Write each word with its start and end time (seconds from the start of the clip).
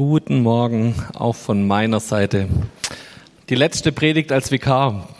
Guten 0.00 0.40
Morgen 0.40 0.94
auch 1.12 1.34
von 1.34 1.66
meiner 1.66 2.00
Seite. 2.00 2.48
Die 3.50 3.54
letzte 3.54 3.92
Predigt 3.92 4.32
als 4.32 4.50
Vikar. 4.50 5.10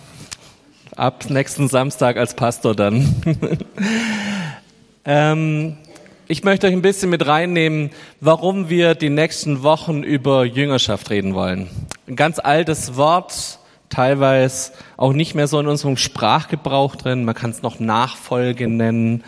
Ab 0.96 1.28
nächsten 1.28 1.68
Samstag 1.68 2.16
als 2.16 2.32
Pastor 2.32 2.74
dann. 2.74 3.14
ähm, 5.04 5.76
ich 6.28 6.44
möchte 6.44 6.66
euch 6.66 6.72
ein 6.72 6.80
bisschen 6.80 7.10
mit 7.10 7.26
reinnehmen, 7.26 7.90
warum 8.22 8.70
wir 8.70 8.94
die 8.94 9.10
nächsten 9.10 9.62
Wochen 9.62 10.02
über 10.02 10.46
Jüngerschaft 10.46 11.10
reden 11.10 11.34
wollen. 11.34 11.68
Ein 12.08 12.16
ganz 12.16 12.38
altes 12.38 12.96
Wort, 12.96 13.58
teilweise 13.90 14.72
auch 14.96 15.12
nicht 15.12 15.34
mehr 15.34 15.46
so 15.46 15.60
in 15.60 15.68
unserem 15.68 15.98
Sprachgebrauch 15.98 16.96
drin. 16.96 17.26
Man 17.26 17.34
kann 17.34 17.50
es 17.50 17.60
noch 17.60 17.80
Nachfolge 17.80 18.66
nennen. 18.66 19.24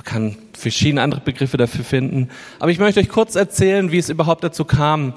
Man 0.00 0.04
kann 0.06 0.36
verschiedene 0.54 1.02
andere 1.02 1.20
Begriffe 1.20 1.58
dafür 1.58 1.84
finden. 1.84 2.30
Aber 2.58 2.70
ich 2.70 2.78
möchte 2.78 3.00
euch 3.00 3.10
kurz 3.10 3.34
erzählen, 3.34 3.92
wie 3.92 3.98
es 3.98 4.08
überhaupt 4.08 4.42
dazu 4.42 4.64
kam, 4.64 5.12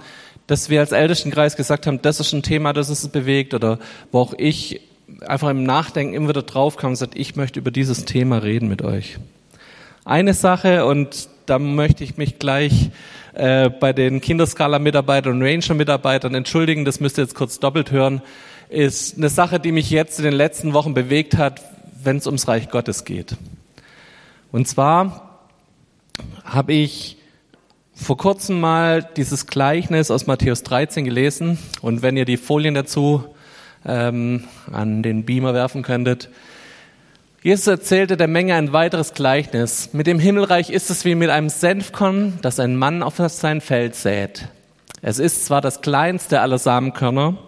dass 0.46 0.70
wir 0.70 0.82
als 0.82 0.92
Ältestenkreis 0.92 1.56
gesagt 1.56 1.88
haben, 1.88 2.02
das 2.02 2.20
ist 2.20 2.34
ein 2.34 2.44
Thema, 2.44 2.74
das 2.74 2.90
uns 2.90 3.08
bewegt 3.08 3.54
oder 3.54 3.80
wo 4.12 4.20
auch 4.20 4.34
ich 4.38 4.82
einfach 5.26 5.50
im 5.50 5.64
Nachdenken 5.64 6.14
immer 6.14 6.28
wieder 6.28 6.42
drauf 6.42 6.76
kam 6.76 6.90
und 6.90 6.94
gesagt, 6.96 7.16
ich 7.16 7.38
möchte 7.38 7.60
über 7.60 7.72
dieses 7.72 8.04
Thema 8.04 8.40
reden 8.40 8.68
mit 8.68 8.82
euch. 8.82 9.20
Eine 10.04 10.34
Sache, 10.34 10.86
und 10.86 11.30
da 11.46 11.60
möchte 11.60 12.04
ich 12.04 12.18
mich 12.18 12.38
gleich 12.38 12.90
äh, 13.36 13.70
bei 13.70 13.94
den 13.94 14.20
Kinderskala-Mitarbeitern 14.20 15.32
und 15.32 15.44
Ranger-Mitarbeitern 15.44 16.36
entschuldigen, 16.36 16.84
das 16.84 17.00
müsst 17.00 17.18
ihr 17.18 17.24
jetzt 17.24 17.36
kurz 17.36 17.58
doppelt 17.60 17.92
hören, 17.92 18.22
ist 18.68 19.18
eine 19.18 19.30
Sache, 19.30 19.62
die 19.62 19.72
mich 19.72 19.90
jetzt 19.92 20.20
in 20.20 20.26
den 20.26 20.34
letzten 20.34 20.74
Wochen 20.74 20.94
bewegt 20.94 21.38
hat, 21.38 21.62
wenn 22.04 22.18
es 22.18 22.26
ums 22.26 22.50
Reich 22.50 22.70
Gottes 22.70 23.06
geht. 23.06 23.38
Und 24.54 24.68
zwar 24.68 25.40
habe 26.46 26.74
ich 26.74 27.18
vor 27.96 28.18
kurzem 28.18 28.62
mal 28.62 29.02
dieses 29.02 29.48
Gleichnis 29.48 30.12
aus 30.12 30.28
Matthäus 30.28 30.62
13 30.62 31.06
gelesen. 31.06 31.58
Und 31.82 32.04
wenn 32.04 32.16
ihr 32.16 32.26
die 32.26 32.38
Folien 32.38 32.76
dazu 32.76 33.24
ähm, 33.84 34.44
an 34.72 35.02
den 35.02 35.26
Beamer 35.26 35.56
werfen 35.56 35.82
könntet. 35.82 36.30
Jesus 37.42 37.66
erzählte 37.66 38.16
der 38.16 38.28
Menge 38.28 38.54
ein 38.54 38.74
weiteres 38.74 39.16
Gleichnis. 39.16 39.90
Mit 39.92 40.06
dem 40.06 40.20
Himmelreich 40.20 40.70
ist 40.70 40.92
es 40.92 41.04
wie 41.04 41.16
mit 41.16 41.32
einem 41.32 41.50
Senfkorn, 41.50 42.38
das 42.44 42.60
ein 42.60 42.76
Mann 42.76 43.02
auf 43.02 43.16
sein 43.18 43.60
Feld 43.60 43.96
sät. 43.96 44.50
Es 45.02 45.18
ist 45.18 45.46
zwar 45.46 45.62
das 45.62 45.82
kleinste 45.82 46.42
aller 46.42 46.60
Samenkörner, 46.60 47.40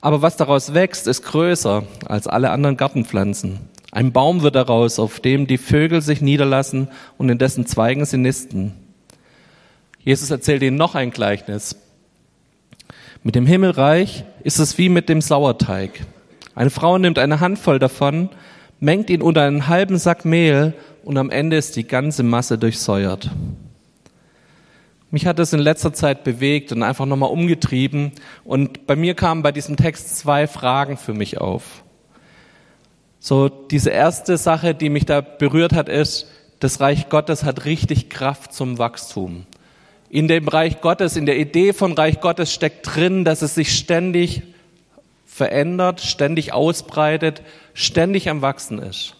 aber 0.00 0.22
was 0.22 0.36
daraus 0.36 0.74
wächst, 0.74 1.06
ist 1.06 1.22
größer 1.22 1.84
als 2.06 2.26
alle 2.26 2.50
anderen 2.50 2.76
Gartenpflanzen. 2.76 3.60
Ein 3.92 4.10
Baum 4.10 4.40
wird 4.40 4.54
daraus, 4.54 4.98
auf 4.98 5.20
dem 5.20 5.46
die 5.46 5.58
Vögel 5.58 6.00
sich 6.00 6.22
niederlassen 6.22 6.88
und 7.18 7.28
in 7.28 7.36
dessen 7.36 7.66
Zweigen 7.66 8.06
sie 8.06 8.16
nisten. 8.16 8.72
Jesus 10.00 10.30
erzählt 10.30 10.62
ihnen 10.62 10.78
noch 10.78 10.94
ein 10.94 11.10
Gleichnis. 11.10 11.76
Mit 13.22 13.34
dem 13.34 13.46
Himmelreich 13.46 14.24
ist 14.42 14.58
es 14.58 14.78
wie 14.78 14.88
mit 14.88 15.10
dem 15.10 15.20
Sauerteig. 15.20 16.06
Eine 16.54 16.70
Frau 16.70 16.96
nimmt 16.96 17.18
eine 17.18 17.40
Handvoll 17.40 17.78
davon, 17.78 18.30
mengt 18.80 19.10
ihn 19.10 19.20
unter 19.20 19.42
einen 19.42 19.68
halben 19.68 19.98
Sack 19.98 20.24
Mehl 20.24 20.72
und 21.04 21.18
am 21.18 21.28
Ende 21.28 21.58
ist 21.58 21.76
die 21.76 21.86
ganze 21.86 22.22
Masse 22.22 22.56
durchsäuert. 22.56 23.30
Mich 25.10 25.26
hat 25.26 25.38
es 25.38 25.52
in 25.52 25.60
letzter 25.60 25.92
Zeit 25.92 26.24
bewegt 26.24 26.72
und 26.72 26.82
einfach 26.82 27.04
nochmal 27.04 27.30
umgetrieben 27.30 28.12
und 28.42 28.86
bei 28.86 28.96
mir 28.96 29.12
kamen 29.12 29.42
bei 29.42 29.52
diesem 29.52 29.76
Text 29.76 30.16
zwei 30.16 30.46
Fragen 30.46 30.96
für 30.96 31.12
mich 31.12 31.38
auf. 31.38 31.84
So, 33.24 33.48
diese 33.48 33.90
erste 33.90 34.36
Sache, 34.36 34.74
die 34.74 34.90
mich 34.90 35.06
da 35.06 35.20
berührt 35.20 35.74
hat, 35.74 35.88
ist, 35.88 36.26
das 36.58 36.80
Reich 36.80 37.08
Gottes 37.08 37.44
hat 37.44 37.66
richtig 37.66 38.10
Kraft 38.10 38.52
zum 38.52 38.78
Wachstum. 38.78 39.46
In 40.10 40.26
dem 40.26 40.48
Reich 40.48 40.80
Gottes, 40.80 41.16
in 41.16 41.24
der 41.24 41.38
Idee 41.38 41.72
von 41.72 41.92
Reich 41.92 42.20
Gottes 42.20 42.52
steckt 42.52 42.96
drin, 42.96 43.24
dass 43.24 43.42
es 43.42 43.54
sich 43.54 43.78
ständig 43.78 44.42
verändert, 45.24 46.00
ständig 46.00 46.52
ausbreitet, 46.52 47.42
ständig 47.74 48.28
am 48.28 48.42
Wachsen 48.42 48.80
ist. 48.80 49.14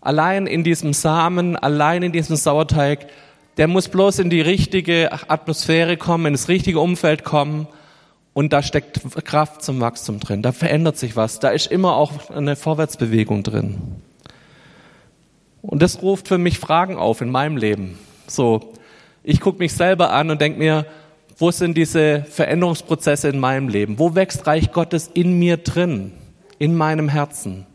Allein 0.00 0.48
in 0.48 0.64
diesem 0.64 0.92
Samen, 0.92 1.54
allein 1.54 2.02
in 2.02 2.10
diesem 2.10 2.34
Sauerteig, 2.34 3.06
der 3.58 3.68
muss 3.68 3.86
bloß 3.90 4.18
in 4.18 4.28
die 4.28 4.40
richtige 4.40 5.12
Atmosphäre 5.30 5.96
kommen, 5.96 6.26
in 6.26 6.32
das 6.32 6.48
richtige 6.48 6.80
Umfeld 6.80 7.22
kommen 7.22 7.68
und 8.34 8.52
da 8.52 8.62
steckt 8.62 9.00
Kraft 9.24 9.62
zum 9.62 9.80
Wachstum 9.80 10.20
drin. 10.20 10.42
Da 10.42 10.52
verändert 10.52 10.96
sich 10.96 11.16
was. 11.16 11.38
Da 11.38 11.50
ist 11.50 11.70
immer 11.70 11.96
auch 11.96 12.30
eine 12.30 12.56
Vorwärtsbewegung 12.56 13.42
drin. 13.42 13.78
Und 15.60 15.82
das 15.82 16.02
ruft 16.02 16.28
für 16.28 16.38
mich 16.38 16.58
Fragen 16.58 16.96
auf 16.96 17.20
in 17.20 17.30
meinem 17.30 17.56
Leben. 17.56 17.98
So, 18.26 18.72
ich 19.22 19.40
gucke 19.40 19.58
mich 19.58 19.74
selber 19.74 20.12
an 20.12 20.30
und 20.30 20.40
denke 20.40 20.58
mir, 20.58 20.86
wo 21.38 21.50
sind 21.50 21.76
diese 21.76 22.24
Veränderungsprozesse 22.24 23.28
in 23.28 23.38
meinem 23.38 23.68
Leben? 23.68 23.98
Wo 23.98 24.14
wächst 24.14 24.46
Reich 24.46 24.72
Gottes 24.72 25.10
in 25.12 25.38
mir 25.38 25.58
drin, 25.58 26.12
in 26.58 26.74
meinem 26.74 27.08
Herzen? 27.08 27.66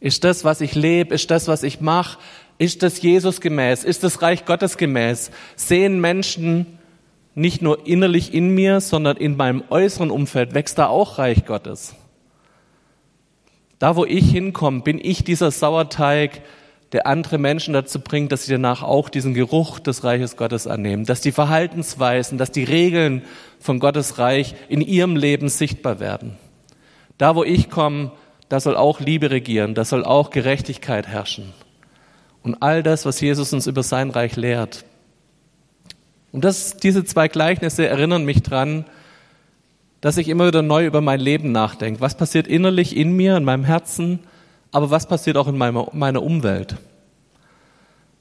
Ist 0.00 0.24
das, 0.24 0.44
was 0.44 0.60
ich 0.60 0.74
lebe, 0.74 1.14
ist 1.14 1.30
das, 1.30 1.48
was 1.48 1.62
ich 1.62 1.80
mache, 1.80 2.18
ist 2.58 2.82
das 2.82 3.00
Jesus 3.02 3.40
gemäß, 3.40 3.84
ist 3.84 4.02
das 4.02 4.22
Reich 4.22 4.44
Gottes 4.44 4.76
gemäß? 4.76 5.30
Sehen 5.56 6.00
Menschen 6.00 6.78
nicht 7.36 7.60
nur 7.60 7.86
innerlich 7.86 8.32
in 8.34 8.48
mir, 8.48 8.80
sondern 8.80 9.18
in 9.18 9.36
meinem 9.36 9.62
äußeren 9.68 10.10
Umfeld 10.10 10.54
wächst 10.54 10.78
da 10.78 10.86
auch 10.86 11.18
Reich 11.18 11.44
Gottes. 11.44 11.94
Da, 13.78 13.94
wo 13.94 14.06
ich 14.06 14.30
hinkomme, 14.30 14.80
bin 14.80 14.98
ich 14.98 15.22
dieser 15.22 15.50
Sauerteig, 15.50 16.40
der 16.92 17.06
andere 17.06 17.36
Menschen 17.36 17.74
dazu 17.74 18.00
bringt, 18.00 18.32
dass 18.32 18.46
sie 18.46 18.52
danach 18.52 18.82
auch 18.82 19.10
diesen 19.10 19.34
Geruch 19.34 19.80
des 19.80 20.02
Reiches 20.02 20.38
Gottes 20.38 20.66
annehmen, 20.66 21.04
dass 21.04 21.20
die 21.20 21.32
Verhaltensweisen, 21.32 22.38
dass 22.38 22.52
die 22.52 22.64
Regeln 22.64 23.22
von 23.60 23.80
Gottes 23.80 24.18
Reich 24.18 24.54
in 24.70 24.80
ihrem 24.80 25.14
Leben 25.14 25.50
sichtbar 25.50 26.00
werden. 26.00 26.36
Da, 27.18 27.34
wo 27.34 27.44
ich 27.44 27.68
komme, 27.68 28.12
da 28.48 28.60
soll 28.60 28.76
auch 28.76 29.00
Liebe 29.00 29.30
regieren, 29.30 29.74
da 29.74 29.84
soll 29.84 30.04
auch 30.04 30.30
Gerechtigkeit 30.30 31.06
herrschen. 31.06 31.52
Und 32.42 32.62
all 32.62 32.82
das, 32.82 33.04
was 33.04 33.20
Jesus 33.20 33.52
uns 33.52 33.66
über 33.66 33.82
sein 33.82 34.08
Reich 34.08 34.36
lehrt, 34.36 34.86
und 36.36 36.44
das, 36.44 36.76
diese 36.76 37.02
zwei 37.02 37.28
Gleichnisse 37.28 37.88
erinnern 37.88 38.26
mich 38.26 38.42
dran, 38.42 38.84
dass 40.02 40.18
ich 40.18 40.28
immer 40.28 40.46
wieder 40.46 40.60
neu 40.60 40.84
über 40.84 41.00
mein 41.00 41.18
Leben 41.18 41.50
nachdenke. 41.50 42.02
Was 42.02 42.14
passiert 42.14 42.46
innerlich 42.46 42.94
in 42.94 43.12
mir, 43.12 43.38
in 43.38 43.44
meinem 43.44 43.64
Herzen, 43.64 44.18
aber 44.70 44.90
was 44.90 45.08
passiert 45.08 45.38
auch 45.38 45.48
in 45.48 45.56
meiner, 45.56 45.88
meiner 45.94 46.22
Umwelt? 46.22 46.76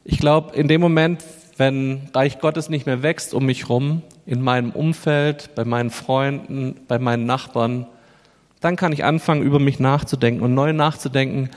Ich 0.05 0.17
glaube, 0.17 0.55
in 0.55 0.69
dem 0.69 0.79
Moment, 0.79 1.25
wenn 1.57 2.03
Reich 2.13 2.39
Gottes 2.39 2.69
nicht 2.69 2.85
mehr 2.85 3.03
wächst 3.03 3.33
um 3.33 3.47
mich 3.47 3.67
rum, 3.67 4.01
in 4.25 4.41
meinem 4.41 4.69
Umfeld, 4.71 5.53
bei 5.53 5.65
meinen 5.65 5.89
Freunden, 5.89 6.77
bei 6.87 6.99
meinen 6.99 7.25
Nachbarn, 7.25 7.85
dann 8.61 8.77
kann 8.77 8.93
ich 8.93 9.03
anfangen, 9.03 9.43
über 9.43 9.59
mich 9.59 9.81
nachzudenken 9.81 10.41
und 10.41 10.53
neu 10.53 10.71
nachzudenken, 10.71 11.49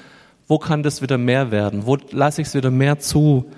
wo 0.49 0.59
kann 0.59 0.83
das 0.83 1.03
wieder 1.03 1.19
mehr 1.19 1.53
werden? 1.53 1.87
Wo 1.87 1.99
lasse 2.11 2.43
ich 2.43 2.49
es 2.49 2.55
wieder 2.57 2.73
mehr 2.73 2.99
zu, 2.99 3.49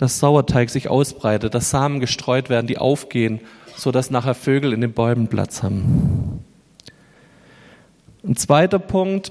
dass 0.00 0.18
Sauerteig 0.18 0.70
sich 0.70 0.88
ausbreitet, 0.88 1.52
dass 1.52 1.68
Samen 1.68 2.00
gestreut 2.00 2.48
werden, 2.48 2.66
die 2.66 2.78
aufgehen, 2.78 3.38
so 3.76 3.92
dass 3.92 4.10
nachher 4.10 4.34
Vögel 4.34 4.72
in 4.72 4.80
den 4.80 4.94
Bäumen 4.94 5.28
Platz 5.28 5.62
haben. 5.62 6.42
Ein 8.26 8.34
zweiter 8.34 8.78
Punkt 8.78 9.30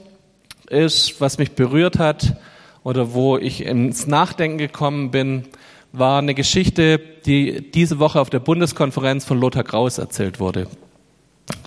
ist, 0.69 1.19
was 1.22 1.40
mich 1.40 1.53
berührt 1.53 1.97
hat 1.97 2.38
oder 2.84 3.16
wo 3.16 3.35
ich 3.40 3.66
ins 3.66 4.06
Nachdenken 4.06 4.59
gekommen 4.59 5.09
bin, 5.09 5.46
war 5.91 6.19
eine 6.19 6.35
Geschichte, 6.35 7.00
die 7.25 7.72
diese 7.72 7.97
Woche 7.97 8.22
auf 8.22 8.29
der 8.29 8.38
Bundeskonferenz 8.38 9.25
von 9.25 9.40
Lothar 9.40 9.63
Kraus 9.63 9.97
erzählt 9.97 10.40
wurde. 10.40 10.68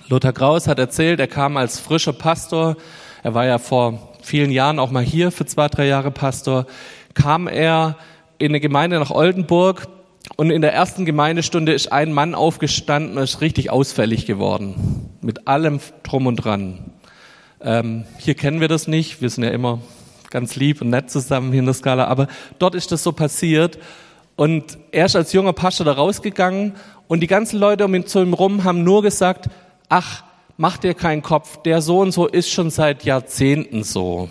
Lothar 0.07 0.31
Kraus 0.31 0.65
hat 0.65 0.79
erzählt, 0.79 1.19
er 1.19 1.27
kam 1.27 1.57
als 1.57 1.77
frischer 1.77 2.13
Pastor, 2.13 2.77
er 3.21 3.33
war 3.33 3.45
ja 3.45 3.57
vor 3.57 4.13
vielen 4.21 4.49
Jahren 4.49 4.79
auch 4.79 4.91
mal 4.91 5.03
hier 5.03 5.29
für 5.29 5.45
zwei, 5.45 5.67
drei 5.67 5.87
Jahre 5.87 6.11
Pastor, 6.11 6.67
kam 7.13 7.49
er 7.49 7.97
in 8.43 8.51
eine 8.51 8.59
Gemeinde 8.59 8.99
nach 8.99 9.09
Oldenburg 9.09 9.87
und 10.35 10.49
in 10.49 10.61
der 10.61 10.73
ersten 10.73 11.05
Gemeindestunde 11.05 11.71
ist 11.71 11.93
ein 11.93 12.11
Mann 12.11 12.35
aufgestanden 12.35 13.17
und 13.17 13.23
ist 13.23 13.39
richtig 13.39 13.69
ausfällig 13.69 14.25
geworden. 14.25 15.09
Mit 15.21 15.47
allem 15.47 15.79
drum 16.03 16.27
und 16.27 16.35
dran. 16.35 16.91
Ähm, 17.61 18.03
hier 18.17 18.35
kennen 18.35 18.59
wir 18.59 18.67
das 18.67 18.89
nicht. 18.89 19.21
Wir 19.21 19.29
sind 19.29 19.45
ja 19.45 19.51
immer 19.51 19.79
ganz 20.29 20.57
lieb 20.57 20.81
und 20.81 20.89
nett 20.89 21.09
zusammen 21.09 21.51
hier 21.51 21.59
in 21.59 21.65
der 21.65 21.73
Skala. 21.73 22.07
Aber 22.07 22.27
dort 22.59 22.75
ist 22.75 22.91
das 22.91 23.01
so 23.01 23.13
passiert. 23.13 23.79
Und 24.35 24.77
er 24.91 25.05
ist 25.05 25.15
als 25.15 25.31
junger 25.31 25.53
Pastor 25.53 25.85
da 25.85 25.93
rausgegangen 25.93 26.73
und 27.07 27.21
die 27.21 27.27
ganzen 27.27 27.59
Leute 27.59 27.85
um 27.85 27.95
ihn 27.95 28.07
zu 28.07 28.19
ihm 28.19 28.33
rum 28.33 28.65
haben 28.65 28.83
nur 28.83 29.03
gesagt, 29.03 29.49
ach, 29.87 30.25
mach 30.57 30.75
dir 30.75 30.95
keinen 30.95 31.21
Kopf. 31.21 31.61
Der 31.61 31.81
so 31.81 31.99
und 31.99 32.11
so 32.11 32.27
ist 32.27 32.49
schon 32.49 32.71
seit 32.71 33.05
Jahrzehnten 33.05 33.83
so. 33.83 34.27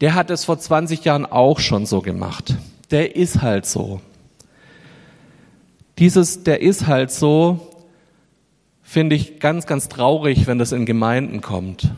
Der 0.00 0.14
hat 0.14 0.30
es 0.30 0.46
vor 0.46 0.58
20 0.58 1.04
Jahren 1.04 1.26
auch 1.26 1.58
schon 1.58 1.84
so 1.84 2.00
gemacht 2.00 2.54
der 2.90 3.16
ist 3.16 3.42
halt 3.42 3.66
so. 3.66 4.00
Dieses, 5.98 6.44
der 6.44 6.62
ist 6.62 6.86
halt 6.86 7.10
so, 7.10 7.74
finde 8.82 9.16
ich 9.16 9.38
ganz, 9.38 9.66
ganz 9.66 9.88
traurig, 9.88 10.46
wenn 10.46 10.58
das 10.58 10.72
in 10.72 10.86
Gemeinden 10.86 11.40
kommt. 11.40 11.92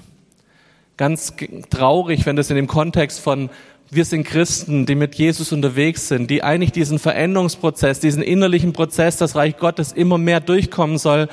Ganz 0.97 1.35
traurig, 1.71 2.27
wenn 2.27 2.37
das 2.37 2.51
in 2.51 2.57
dem 2.57 2.67
Kontext 2.67 3.21
von 3.21 3.51
wir 3.95 4.07
sind 4.07 4.25
Christen, 4.25 4.87
die 4.87 4.95
mit 4.95 5.17
Jesus 5.17 5.53
unterwegs 5.53 6.09
sind, 6.09 6.31
die 6.31 6.43
eigentlich 6.43 6.73
diesen 6.73 6.99
Veränderungsprozess, 6.99 8.01
diesen 8.01 8.23
innerlichen 8.23 8.73
Prozess, 8.73 9.19
das 9.19 9.37
Reich 9.37 9.59
Gottes 9.59 9.93
immer 9.93 10.17
mehr 10.17 10.41
durchkommen 10.41 10.97
soll, 10.97 11.29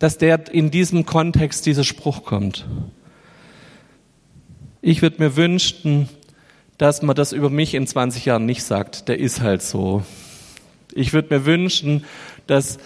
dass 0.00 0.18
der 0.18 0.52
in 0.52 0.72
diesem 0.72 1.06
Kontext 1.06 1.66
dieser 1.66 1.84
Spruch 1.84 2.24
kommt. 2.24 2.66
Ich 4.82 5.02
würde 5.02 5.22
mir 5.22 5.36
wünschen, 5.36 6.08
dass 6.78 7.02
man 7.02 7.16
das 7.16 7.32
über 7.32 7.50
mich 7.50 7.74
in 7.74 7.86
20 7.86 8.24
Jahren 8.24 8.46
nicht 8.46 8.62
sagt. 8.62 9.08
Der 9.08 9.18
ist 9.18 9.42
halt 9.42 9.62
so. 9.62 10.02
Ich 10.94 11.12
würde 11.12 11.36
mir 11.36 11.44
wünschen, 11.44 12.04
dass 12.46 12.78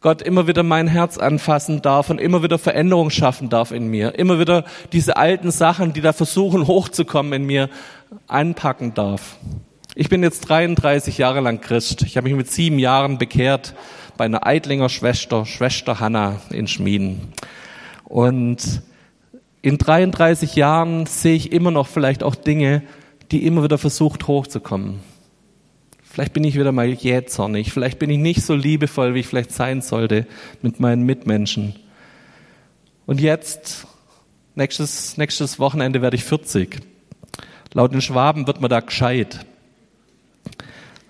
Gott 0.00 0.20
immer 0.20 0.48
wieder 0.48 0.64
mein 0.64 0.88
Herz 0.88 1.16
anfassen 1.16 1.80
darf 1.80 2.10
und 2.10 2.20
immer 2.20 2.42
wieder 2.42 2.58
Veränderung 2.58 3.10
schaffen 3.10 3.48
darf 3.48 3.70
in 3.70 3.86
mir. 3.86 4.16
Immer 4.18 4.40
wieder 4.40 4.64
diese 4.92 5.16
alten 5.16 5.52
Sachen, 5.52 5.92
die 5.92 6.00
da 6.00 6.12
versuchen 6.12 6.66
hochzukommen 6.66 7.32
in 7.32 7.44
mir, 7.44 7.70
anpacken 8.26 8.94
darf. 8.94 9.36
Ich 9.94 10.08
bin 10.08 10.22
jetzt 10.24 10.48
33 10.48 11.18
Jahre 11.18 11.40
lang 11.40 11.60
Christ. 11.60 12.02
Ich 12.02 12.16
habe 12.16 12.28
mich 12.28 12.36
mit 12.36 12.50
sieben 12.50 12.80
Jahren 12.80 13.18
bekehrt 13.18 13.74
bei 14.16 14.24
einer 14.24 14.44
Eidlinger 14.46 14.88
Schwester, 14.88 15.46
Schwester 15.46 16.00
Hanna 16.00 16.40
in 16.50 16.66
Schmieden. 16.66 17.32
Und 18.04 18.82
in 19.62 19.78
33 19.78 20.56
Jahren 20.56 21.06
sehe 21.06 21.36
ich 21.36 21.52
immer 21.52 21.70
noch 21.70 21.86
vielleicht 21.86 22.24
auch 22.24 22.34
Dinge, 22.34 22.82
die 23.32 23.46
immer 23.46 23.64
wieder 23.64 23.78
versucht 23.78 24.28
hochzukommen. 24.28 25.00
Vielleicht 26.02 26.34
bin 26.34 26.44
ich 26.44 26.58
wieder 26.58 26.72
mal 26.72 26.86
jähzornig. 26.86 27.72
Vielleicht 27.72 27.98
bin 27.98 28.10
ich 28.10 28.18
nicht 28.18 28.42
so 28.42 28.54
liebevoll, 28.54 29.14
wie 29.14 29.20
ich 29.20 29.26
vielleicht 29.26 29.52
sein 29.52 29.80
sollte 29.80 30.26
mit 30.60 30.78
meinen 30.78 31.04
Mitmenschen. 31.04 31.74
Und 33.06 33.20
jetzt, 33.20 33.86
nächstes, 34.54 35.16
nächstes 35.16 35.58
Wochenende 35.58 36.02
werde 36.02 36.16
ich 36.16 36.24
40. 36.24 36.80
Laut 37.72 37.94
den 37.94 38.02
Schwaben 38.02 38.46
wird 38.46 38.60
man 38.60 38.68
da 38.68 38.80
gescheit. 38.80 39.46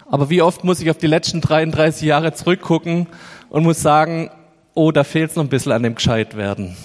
Aber 0.07 0.31
wie 0.31 0.43
oft 0.43 0.63
muss 0.63 0.81
ich 0.81 0.91
auf 0.91 0.99
die 0.99 1.09
letzten 1.09 1.41
33 1.41 2.07
Jahre 2.07 2.33
zurückgucken 2.33 3.09
und 3.49 3.65
muss 3.65 3.83
sagen, 3.83 4.31
oh, 4.75 4.93
da 4.93 5.03
fehlt 5.03 5.31
es 5.31 5.37
noch 5.37 5.43
ein 5.43 5.49
bisschen 5.49 5.73
an 5.73 5.83
dem 5.83 5.97
gescheit 5.97 6.37
werden. 6.37 6.77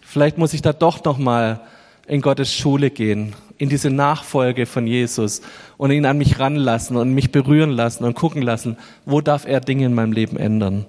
Vielleicht 0.00 0.38
muss 0.38 0.54
ich 0.54 0.62
da 0.62 0.72
doch 0.72 1.04
noch 1.04 1.18
mal 1.18 1.60
in 2.06 2.20
Gottes 2.20 2.54
Schule 2.54 2.90
gehen 2.90 3.34
in 3.58 3.68
diese 3.68 3.90
Nachfolge 3.90 4.66
von 4.66 4.86
Jesus 4.86 5.42
und 5.76 5.90
ihn 5.90 6.06
an 6.06 6.18
mich 6.18 6.38
ranlassen 6.38 6.96
und 6.96 7.14
mich 7.14 7.30
berühren 7.30 7.70
lassen 7.70 8.04
und 8.04 8.14
gucken 8.14 8.42
lassen, 8.42 8.76
wo 9.04 9.20
darf 9.20 9.46
er 9.46 9.60
Dinge 9.60 9.86
in 9.86 9.94
meinem 9.94 10.12
Leben 10.12 10.36
ändern. 10.36 10.86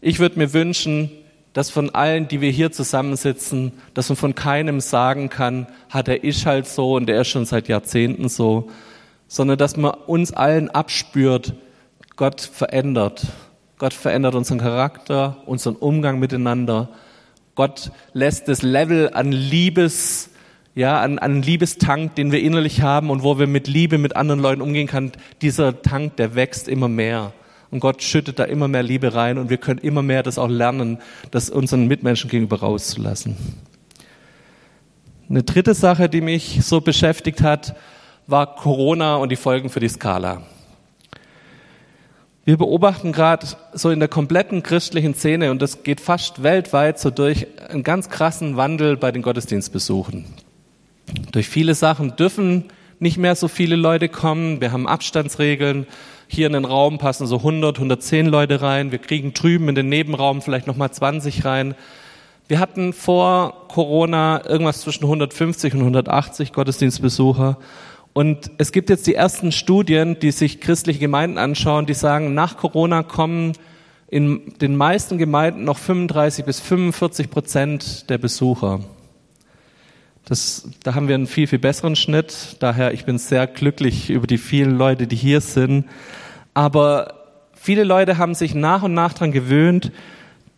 Ich 0.00 0.18
würde 0.18 0.38
mir 0.38 0.52
wünschen, 0.52 1.10
dass 1.52 1.70
von 1.70 1.94
allen, 1.94 2.28
die 2.28 2.40
wir 2.40 2.50
hier 2.50 2.72
zusammensitzen, 2.72 3.72
dass 3.94 4.08
man 4.08 4.16
von 4.16 4.34
keinem 4.34 4.80
sagen 4.80 5.28
kann, 5.28 5.66
hat 5.90 6.08
er 6.08 6.24
ist 6.24 6.46
halt 6.46 6.66
so 6.66 6.94
und 6.94 7.08
er 7.08 7.20
ist 7.20 7.28
schon 7.28 7.44
seit 7.44 7.68
Jahrzehnten 7.68 8.28
so, 8.28 8.70
sondern 9.28 9.58
dass 9.58 9.76
man 9.76 9.92
uns 10.06 10.32
allen 10.32 10.70
abspürt, 10.70 11.54
Gott 12.16 12.40
verändert. 12.40 13.26
Gott 13.78 13.94
verändert 13.94 14.34
unseren 14.34 14.58
Charakter, 14.58 15.38
unseren 15.46 15.76
Umgang 15.76 16.18
miteinander. 16.18 16.88
Gott 17.54 17.90
lässt 18.12 18.48
das 18.48 18.62
Level 18.62 19.10
an 19.12 19.32
Liebes 19.32 20.30
ja, 20.74 21.00
an, 21.00 21.18
an 21.18 21.42
Liebestank, 21.42 22.14
den 22.14 22.32
wir 22.32 22.40
innerlich 22.40 22.80
haben 22.80 23.10
und 23.10 23.22
wo 23.22 23.38
wir 23.38 23.46
mit 23.46 23.68
Liebe 23.68 23.98
mit 23.98 24.16
anderen 24.16 24.40
Leuten 24.40 24.62
umgehen 24.62 24.86
können, 24.86 25.12
dieser 25.42 25.82
Tank, 25.82 26.16
der 26.16 26.34
wächst 26.34 26.68
immer 26.68 26.88
mehr. 26.88 27.32
Und 27.70 27.80
Gott 27.80 28.02
schüttet 28.02 28.38
da 28.38 28.44
immer 28.44 28.68
mehr 28.68 28.82
Liebe 28.82 29.14
rein 29.14 29.38
und 29.38 29.50
wir 29.50 29.56
können 29.58 29.80
immer 29.80 30.02
mehr 30.02 30.22
das 30.22 30.38
auch 30.38 30.48
lernen, 30.48 30.98
das 31.30 31.50
unseren 31.50 31.86
Mitmenschen 31.88 32.28
gegenüber 32.28 32.60
rauszulassen. 32.60 33.36
Eine 35.28 35.42
dritte 35.42 35.74
Sache, 35.74 36.08
die 36.08 36.20
mich 36.20 36.60
so 36.62 36.80
beschäftigt 36.80 37.42
hat, 37.42 37.74
war 38.26 38.54
Corona 38.56 39.16
und 39.16 39.30
die 39.30 39.36
Folgen 39.36 39.70
für 39.70 39.80
die 39.80 39.88
Skala. 39.88 40.42
Wir 42.44 42.56
beobachten 42.56 43.12
gerade 43.12 43.46
so 43.72 43.90
in 43.90 44.00
der 44.00 44.08
kompletten 44.08 44.64
christlichen 44.64 45.14
Szene, 45.14 45.52
und 45.52 45.62
das 45.62 45.84
geht 45.84 46.00
fast 46.00 46.42
weltweit 46.42 46.98
so 46.98 47.10
durch, 47.10 47.46
einen 47.68 47.84
ganz 47.84 48.08
krassen 48.08 48.56
Wandel 48.56 48.96
bei 48.96 49.12
den 49.12 49.22
Gottesdienstbesuchen. 49.22 50.24
Durch 51.30 51.48
viele 51.48 51.76
Sachen 51.76 52.16
dürfen 52.16 52.64
nicht 52.98 53.16
mehr 53.16 53.36
so 53.36 53.46
viele 53.46 53.76
Leute 53.76 54.08
kommen. 54.08 54.60
Wir 54.60 54.72
haben 54.72 54.88
Abstandsregeln. 54.88 55.86
Hier 56.26 56.48
in 56.48 56.52
den 56.52 56.64
Raum 56.64 56.98
passen 56.98 57.26
so 57.28 57.36
100, 57.38 57.76
110 57.76 58.26
Leute 58.26 58.60
rein. 58.60 58.90
Wir 58.90 58.98
kriegen 58.98 59.34
drüben 59.34 59.68
in 59.68 59.74
den 59.74 59.88
Nebenraum 59.88 60.42
vielleicht 60.42 60.66
nochmal 60.66 60.90
20 60.90 61.44
rein. 61.44 61.74
Wir 62.48 62.58
hatten 62.58 62.92
vor 62.92 63.68
Corona 63.68 64.44
irgendwas 64.48 64.80
zwischen 64.80 65.04
150 65.04 65.74
und 65.74 65.80
180 65.80 66.52
Gottesdienstbesucher. 66.52 67.56
Und 68.12 68.50
es 68.58 68.72
gibt 68.72 68.90
jetzt 68.90 69.06
die 69.06 69.14
ersten 69.14 69.52
Studien, 69.52 70.18
die 70.18 70.32
sich 70.32 70.60
christliche 70.60 70.98
Gemeinden 70.98 71.38
anschauen, 71.38 71.86
die 71.86 71.94
sagen, 71.94 72.34
nach 72.34 72.56
Corona 72.56 73.02
kommen 73.02 73.52
in 74.08 74.52
den 74.60 74.76
meisten 74.76 75.16
Gemeinden 75.16 75.64
noch 75.64 75.78
35 75.78 76.44
bis 76.44 76.60
45 76.60 77.30
Prozent 77.30 78.10
der 78.10 78.18
Besucher. 78.18 78.80
Das, 80.26 80.68
da 80.84 80.94
haben 80.94 81.08
wir 81.08 81.14
einen 81.14 81.26
viel, 81.26 81.46
viel 81.46 81.58
besseren 81.58 81.96
Schnitt. 81.96 82.56
Daher, 82.60 82.92
ich 82.92 83.06
bin 83.06 83.16
sehr 83.16 83.46
glücklich 83.46 84.10
über 84.10 84.26
die 84.26 84.38
vielen 84.38 84.76
Leute, 84.76 85.06
die 85.06 85.16
hier 85.16 85.40
sind. 85.40 85.86
Aber 86.52 87.14
viele 87.54 87.84
Leute 87.84 88.18
haben 88.18 88.34
sich 88.34 88.54
nach 88.54 88.82
und 88.82 88.92
nach 88.92 89.14
daran 89.14 89.32
gewöhnt, 89.32 89.90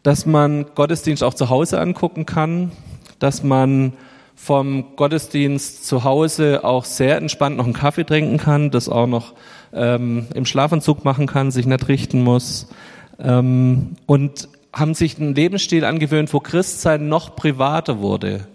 dass 0.03 0.27
man 0.27 0.67
Gottesdienst 0.75 1.23
auch 1.23 1.35
zu 1.35 1.49
Hause 1.49 1.81
angucken 1.81 2.27
kann, 2.27 2.73
dass 3.21 3.45
man 3.45 3.95
vom 4.37 4.97
Gottesdienst 4.97 5.87
zu 5.87 6.05
Hause 6.05 6.65
auch 6.65 6.85
sehr 6.85 7.17
entspannt 7.17 7.57
noch 7.57 7.65
einen 7.65 7.73
Kaffee 7.73 8.05
trinken 8.05 8.37
kann, 8.37 8.71
das 8.71 8.89
auch 8.89 9.07
noch 9.07 9.33
ähm, 9.73 10.27
im 10.35 10.47
Schlafanzug 10.47 11.05
machen 11.05 11.27
kann, 11.27 11.51
sich 11.51 11.67
nicht 11.67 11.89
richten 11.89 12.23
muss 12.23 12.69
ähm, 13.19 13.97
und 14.07 14.49
haben 14.73 14.95
sich 14.95 15.19
einen 15.19 15.35
Lebensstil 15.35 15.85
angewöhnt, 15.85 16.33
wo 16.33 16.41
Christsein 16.41 17.09
noch 17.09 17.37
privater 17.37 18.01
wurde. 18.01 18.47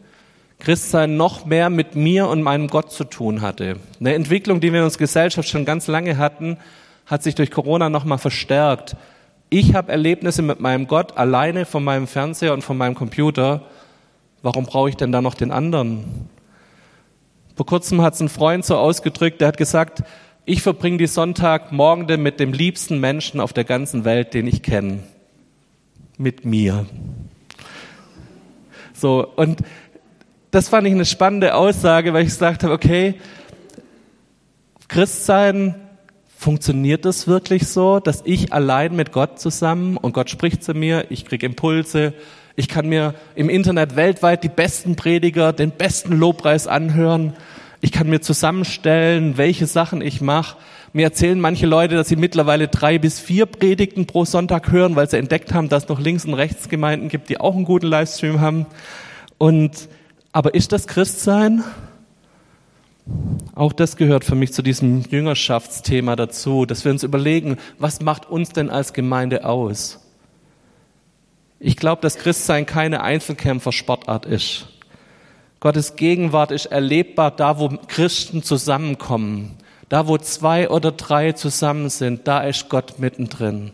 Christsein 0.60 1.16
noch 1.16 1.46
mehr 1.46 1.70
mit 1.70 1.96
mir 1.96 2.28
und 2.28 2.44
meinem 2.44 2.68
Gott 2.68 2.92
zu 2.92 3.06
tun 3.06 3.42
hatte. 3.42 3.78
Eine 4.00 4.14
Entwicklung, 4.14 4.60
die 4.60 4.74
wir 4.74 4.80
in 4.80 4.86
unserer 4.86 5.00
Gesellschaft 5.00 5.48
schon 5.48 5.64
ganz 5.64 5.88
lange 5.88 6.18
hatten, 6.18 6.58
hat 7.06 7.24
sich 7.24 7.36
durch 7.36 7.50
Corona 7.50 7.90
nochmal 7.90 8.18
verstärkt. 8.18 8.98
Ich 9.50 9.74
habe 9.74 9.92
Erlebnisse 9.92 10.42
mit 10.42 10.60
meinem 10.60 10.88
Gott 10.88 11.18
alleine 11.18 11.66
von 11.66 11.84
meinem 11.84 12.08
Fernseher 12.08 12.54
und 12.54 12.64
von 12.64 12.78
meinem 12.78 12.94
Computer. 12.94 13.62
Warum 14.42 14.66
brauche 14.66 14.90
ich 14.90 14.96
denn 14.96 15.12
da 15.12 15.22
noch 15.22 15.34
den 15.34 15.52
anderen? 15.52 16.30
Vor 17.56 17.66
kurzem 17.66 18.02
hat 18.02 18.14
es 18.14 18.22
ein 18.22 18.30
Freund 18.30 18.64
so 18.64 18.78
ausgedrückt, 18.78 19.42
der 19.42 19.50
hat 19.50 19.58
gesagt, 19.58 20.04
ich 20.46 20.62
verbringe 20.62 20.98
die 20.98 21.08
Sonntagmorgende 21.08 22.18
mit 22.18 22.40
dem 22.40 22.54
liebsten 22.54 23.00
Menschen 23.00 23.40
auf 23.40 23.54
der 23.54 23.66
ganzen 23.66 24.06
Welt, 24.06 24.34
den 24.34 24.48
ich 24.48 24.64
kenne. 24.64 25.04
Mit 26.18 26.46
mir. 26.46 26.86
So, 28.94 29.28
und 29.36 29.62
das 30.52 30.70
fand 30.70 30.88
ich 30.88 30.94
eine 30.94 31.06
spannende 31.06 31.54
Aussage, 31.54 32.14
weil 32.14 32.24
ich 32.24 32.30
gesagt 32.30 32.64
habe, 32.64 32.74
okay, 32.74 33.16
Christsein, 34.88 35.76
funktioniert 36.36 37.04
das 37.04 37.28
wirklich 37.28 37.68
so, 37.68 38.00
dass 38.00 38.22
ich 38.26 38.54
allein 38.54 38.96
mit 38.96 39.12
Gott 39.12 39.40
zusammen 39.40 39.98
und 39.98 40.14
Gott 40.14 40.30
spricht 40.30 40.64
zu 40.64 40.74
mir, 40.74 41.08
ich 41.10 41.26
kriege 41.26 41.46
Impulse, 41.46 42.14
ich 42.60 42.68
kann 42.68 42.90
mir 42.90 43.16
im 43.36 43.48
Internet 43.48 43.96
weltweit 43.96 44.44
die 44.44 44.50
besten 44.50 44.98
Prediger, 44.98 45.54
den 45.54 45.72
besten 45.72 46.18
Lobpreis 46.18 46.68
anhören, 46.68 47.34
ich 47.80 47.94
kann 47.94 48.10
mir 48.10 48.20
zusammenstellen, 48.20 49.38
welche 49.38 49.66
Sachen 49.66 50.02
ich 50.02 50.20
mache. 50.20 50.58
Mir 50.92 51.06
erzählen 51.06 51.40
manche 51.40 51.66
Leute, 51.66 51.96
dass 51.96 52.10
sie 52.10 52.18
mittlerweile 52.18 52.68
drei 52.68 52.98
bis 52.98 53.18
vier 53.18 53.46
Predigten 53.46 54.06
pro 54.06 54.26
Sonntag 54.26 54.74
hören, 54.74 54.98
weil 54.98 55.10
sie 55.10 55.16
entdeckt 55.16 55.54
haben, 55.54 55.70
dass 55.70 55.84
es 55.84 55.90
noch 55.90 56.02
links 56.02 56.26
und 56.26 56.34
rechts 56.34 56.68
Gemeinden 56.68 57.08
gibt, 57.08 57.30
die 57.30 57.40
auch 57.40 57.56
einen 57.56 57.64
guten 57.64 57.88
Livestream 57.88 58.42
haben. 58.42 58.66
Und 59.38 59.88
aber 60.34 60.54
ist 60.54 60.74
das 60.74 60.86
Christsein? 60.86 61.64
Auch 63.56 63.72
das 63.72 63.96
gehört 63.96 64.26
für 64.26 64.36
mich 64.36 64.52
zu 64.52 64.62
diesem 64.62 65.04
Jüngerschaftsthema 65.10 66.18
dazu, 66.18 66.66
dass 66.66 66.84
wir 66.84 66.92
uns 66.92 67.04
überlegen, 67.04 67.58
was 67.78 68.02
macht 68.02 68.30
uns 68.30 68.50
denn 68.50 68.70
als 68.70 68.92
Gemeinde 68.92 69.46
aus? 69.46 70.09
Ich 71.60 71.76
glaube, 71.76 72.02
dass 72.02 72.18
Christsein 72.18 72.66
keine 72.66 73.02
Einzelkämpfersportart 73.02 74.26
ist. 74.26 74.68
Gottes 75.60 75.98
Gegenwart 75.98 76.52
ist 76.52 76.68
erlebbar 76.68 77.32
da, 77.32 77.60
wo 77.60 77.70
Christen 77.88 78.44
zusammenkommen. 78.44 79.58
Da, 79.90 80.08
wo 80.08 80.18
zwei 80.18 80.70
oder 80.70 80.92
drei 80.94 81.34
zusammen 81.34 81.90
sind, 81.90 82.28
da 82.28 82.42
ist 82.42 82.70
Gott 82.70 83.00
mittendrin. 83.00 83.72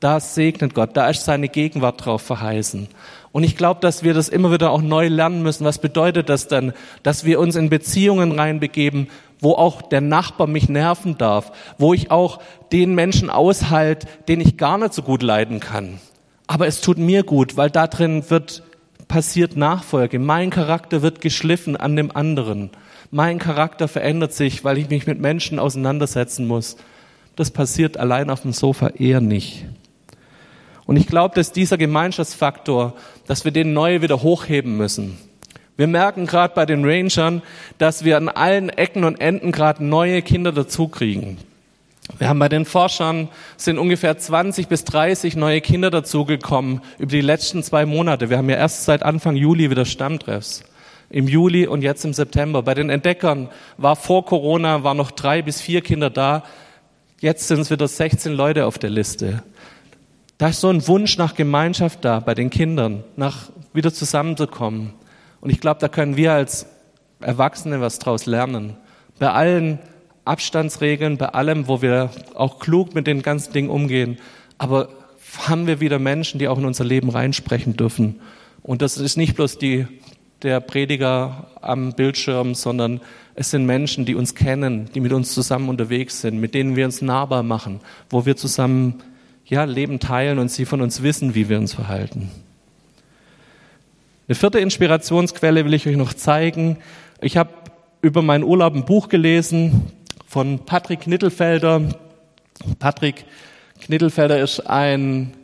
Da 0.00 0.20
segnet 0.20 0.74
Gott, 0.74 0.96
da 0.96 1.08
ist 1.08 1.24
seine 1.24 1.48
Gegenwart 1.48 2.04
drauf 2.04 2.22
verheißen. 2.22 2.88
Und 3.32 3.42
ich 3.42 3.56
glaube, 3.56 3.80
dass 3.80 4.02
wir 4.02 4.14
das 4.14 4.30
immer 4.30 4.50
wieder 4.50 4.70
auch 4.70 4.80
neu 4.80 5.08
lernen 5.08 5.42
müssen. 5.42 5.66
Was 5.66 5.78
bedeutet 5.78 6.30
das 6.30 6.48
denn? 6.48 6.72
Dass 7.02 7.24
wir 7.24 7.38
uns 7.38 7.54
in 7.56 7.68
Beziehungen 7.68 8.32
reinbegeben, 8.32 9.08
wo 9.40 9.52
auch 9.52 9.82
der 9.82 10.00
Nachbar 10.00 10.46
mich 10.46 10.70
nerven 10.70 11.18
darf, 11.18 11.52
wo 11.76 11.92
ich 11.92 12.10
auch 12.10 12.40
den 12.72 12.94
Menschen 12.94 13.28
aushalte, 13.28 14.06
den 14.28 14.40
ich 14.40 14.56
gar 14.56 14.78
nicht 14.78 14.94
so 14.94 15.02
gut 15.02 15.22
leiden 15.22 15.60
kann. 15.60 16.00
Aber 16.46 16.66
es 16.66 16.80
tut 16.80 16.98
mir 16.98 17.22
gut, 17.22 17.56
weil 17.56 17.70
da 17.70 17.86
drin 17.86 18.28
wird 18.30 18.62
passiert 19.08 19.56
Nachfolge. 19.56 20.18
Mein 20.18 20.50
Charakter 20.50 21.02
wird 21.02 21.20
geschliffen 21.20 21.76
an 21.76 21.96
dem 21.96 22.14
anderen. 22.14 22.70
Mein 23.10 23.38
Charakter 23.38 23.88
verändert 23.88 24.32
sich, 24.32 24.64
weil 24.64 24.78
ich 24.78 24.90
mich 24.90 25.06
mit 25.06 25.20
Menschen 25.20 25.58
auseinandersetzen 25.58 26.46
muss. 26.46 26.76
Das 27.36 27.50
passiert 27.50 27.96
allein 27.98 28.30
auf 28.30 28.42
dem 28.42 28.52
Sofa 28.52 28.88
eher 28.88 29.20
nicht. 29.20 29.66
Und 30.86 30.96
ich 30.96 31.06
glaube, 31.06 31.34
dass 31.34 31.52
dieser 31.52 31.78
Gemeinschaftsfaktor, 31.78 32.94
dass 33.26 33.44
wir 33.44 33.52
den 33.52 33.72
neu 33.72 34.02
wieder 34.02 34.22
hochheben 34.22 34.76
müssen. 34.76 35.18
Wir 35.76 35.86
merken 35.86 36.26
gerade 36.26 36.54
bei 36.54 36.64
den 36.64 36.84
Rangern, 36.84 37.42
dass 37.78 38.04
wir 38.04 38.16
an 38.16 38.28
allen 38.28 38.70
Ecken 38.70 39.04
und 39.04 39.20
Enden 39.20 39.52
gerade 39.52 39.84
neue 39.84 40.22
Kinder 40.22 40.52
dazukriegen. 40.52 41.36
Wir 42.18 42.28
haben 42.28 42.38
bei 42.38 42.48
den 42.48 42.64
Forschern 42.64 43.28
sind 43.56 43.78
ungefähr 43.78 44.16
20 44.16 44.68
bis 44.68 44.84
30 44.84 45.36
neue 45.36 45.60
Kinder 45.60 45.90
dazugekommen 45.90 46.80
über 46.98 47.10
die 47.10 47.20
letzten 47.20 47.62
zwei 47.62 47.84
Monate. 47.84 48.30
Wir 48.30 48.38
haben 48.38 48.48
ja 48.48 48.56
erst 48.56 48.84
seit 48.84 49.02
Anfang 49.02 49.36
Juli 49.36 49.70
wieder 49.70 49.84
Stammtreffs. 49.84 50.64
Im 51.10 51.28
Juli 51.28 51.66
und 51.66 51.82
jetzt 51.82 52.04
im 52.04 52.12
September. 52.12 52.62
Bei 52.62 52.74
den 52.74 52.90
Entdeckern 52.90 53.48
war 53.76 53.96
vor 53.96 54.24
Corona 54.24 54.82
waren 54.82 54.96
noch 54.96 55.10
drei 55.10 55.42
bis 55.42 55.60
vier 55.60 55.80
Kinder 55.80 56.10
da. 56.10 56.42
Jetzt 57.20 57.48
sind 57.48 57.60
es 57.60 57.70
wieder 57.70 57.86
16 57.86 58.32
Leute 58.32 58.66
auf 58.66 58.78
der 58.78 58.90
Liste. 58.90 59.42
Da 60.38 60.48
ist 60.48 60.60
so 60.60 60.68
ein 60.68 60.86
Wunsch 60.86 61.18
nach 61.18 61.34
Gemeinschaft 61.34 62.04
da 62.04 62.20
bei 62.20 62.34
den 62.34 62.50
Kindern, 62.50 63.04
nach 63.16 63.50
wieder 63.72 63.92
zusammenzukommen. 63.92 64.92
Und 65.40 65.50
ich 65.50 65.60
glaube, 65.60 65.80
da 65.80 65.88
können 65.88 66.16
wir 66.16 66.32
als 66.32 66.66
Erwachsene 67.20 67.80
was 67.80 67.98
draus 67.98 68.26
lernen. 68.26 68.76
Bei 69.18 69.32
allen 69.32 69.78
Abstandsregeln, 70.26 71.16
bei 71.16 71.28
allem, 71.28 71.68
wo 71.68 71.82
wir 71.82 72.10
auch 72.34 72.58
klug 72.58 72.94
mit 72.94 73.06
den 73.06 73.22
ganzen 73.22 73.52
Dingen 73.52 73.70
umgehen. 73.70 74.18
Aber 74.58 74.88
haben 75.38 75.66
wir 75.66 75.80
wieder 75.80 75.98
Menschen, 75.98 76.38
die 76.38 76.48
auch 76.48 76.58
in 76.58 76.64
unser 76.64 76.84
Leben 76.84 77.10
reinsprechen 77.10 77.76
dürfen. 77.76 78.20
Und 78.62 78.82
das 78.82 78.98
ist 78.98 79.16
nicht 79.16 79.36
bloß 79.36 79.58
die, 79.58 79.86
der 80.42 80.60
Prediger 80.60 81.48
am 81.60 81.92
Bildschirm, 81.92 82.54
sondern 82.54 83.00
es 83.34 83.50
sind 83.50 83.66
Menschen, 83.66 84.04
die 84.04 84.14
uns 84.14 84.34
kennen, 84.34 84.90
die 84.94 85.00
mit 85.00 85.12
uns 85.12 85.32
zusammen 85.32 85.68
unterwegs 85.68 86.20
sind, 86.20 86.40
mit 86.40 86.54
denen 86.54 86.74
wir 86.76 86.84
uns 86.84 87.02
nahbar 87.02 87.42
machen, 87.42 87.80
wo 88.10 88.26
wir 88.26 88.36
zusammen 88.36 89.02
ja, 89.44 89.64
Leben 89.64 90.00
teilen 90.00 90.38
und 90.38 90.50
sie 90.50 90.64
von 90.64 90.80
uns 90.80 91.02
wissen, 91.02 91.34
wie 91.34 91.48
wir 91.48 91.58
uns 91.58 91.74
verhalten. 91.74 92.30
Eine 94.28 94.34
vierte 94.34 94.58
Inspirationsquelle 94.58 95.64
will 95.64 95.74
ich 95.74 95.86
euch 95.86 95.96
noch 95.96 96.14
zeigen. 96.14 96.78
Ich 97.20 97.36
habe 97.36 97.50
über 98.02 98.22
meinen 98.22 98.42
Urlaub 98.42 98.74
ein 98.74 98.84
Buch 98.84 99.08
gelesen 99.08 99.92
von 100.26 100.58
Patrick 100.60 101.00
Knittelfelder. 101.00 101.82
Patrick 102.78 103.24
Knittelfelder 103.80 104.40
ist 104.40 104.60
ein 104.60 105.34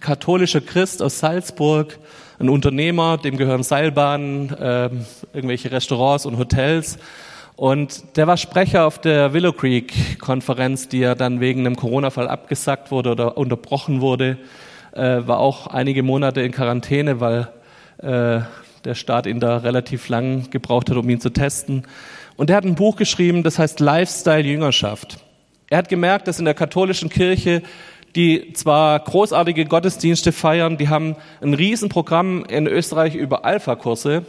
katholischer 0.00 0.60
Christ 0.60 1.02
aus 1.02 1.18
Salzburg, 1.18 1.98
ein 2.38 2.48
Unternehmer, 2.48 3.18
dem 3.18 3.36
gehören 3.36 3.62
Seilbahnen, 3.62 4.50
äh, 4.54 4.90
irgendwelche 5.32 5.70
Restaurants 5.70 6.26
und 6.26 6.38
Hotels. 6.38 6.98
Und 7.56 8.16
der 8.16 8.26
war 8.26 8.36
Sprecher 8.36 8.86
auf 8.86 9.00
der 9.00 9.32
Willow 9.32 9.52
Creek 9.52 10.18
Konferenz, 10.18 10.88
die 10.88 10.98
ja 11.00 11.14
dann 11.14 11.40
wegen 11.40 11.60
einem 11.60 11.76
Corona-Fall 11.76 12.28
abgesagt 12.28 12.90
wurde 12.90 13.10
oder 13.10 13.36
unterbrochen 13.38 14.00
wurde. 14.00 14.38
Äh, 14.92 15.26
war 15.26 15.38
auch 15.38 15.66
einige 15.66 16.02
Monate 16.02 16.42
in 16.42 16.52
Quarantäne, 16.52 17.20
weil 17.20 17.48
äh, 17.98 18.40
der 18.84 18.94
Staat 18.94 19.26
ihn 19.26 19.40
da 19.40 19.58
relativ 19.58 20.08
lang 20.08 20.50
gebraucht 20.50 20.90
hat, 20.90 20.96
um 20.96 21.08
ihn 21.08 21.20
zu 21.20 21.30
testen. 21.30 21.84
Und 22.36 22.50
er 22.50 22.56
hat 22.56 22.64
ein 22.64 22.74
Buch 22.74 22.96
geschrieben, 22.96 23.42
das 23.42 23.58
heißt 23.58 23.80
Lifestyle 23.80 24.42
Jüngerschaft. 24.42 25.18
Er 25.70 25.78
hat 25.78 25.88
gemerkt, 25.88 26.28
dass 26.28 26.38
in 26.38 26.44
der 26.44 26.54
katholischen 26.54 27.08
Kirche 27.08 27.62
die 28.14 28.54
zwar 28.54 28.98
großartige 29.00 29.66
Gottesdienste 29.66 30.32
feiern, 30.32 30.78
die 30.78 30.88
haben 30.88 31.16
ein 31.42 31.52
Riesenprogramm 31.52 32.44
in 32.46 32.66
Österreich 32.66 33.14
über 33.14 33.44
Alpha-Kurse, 33.44 34.24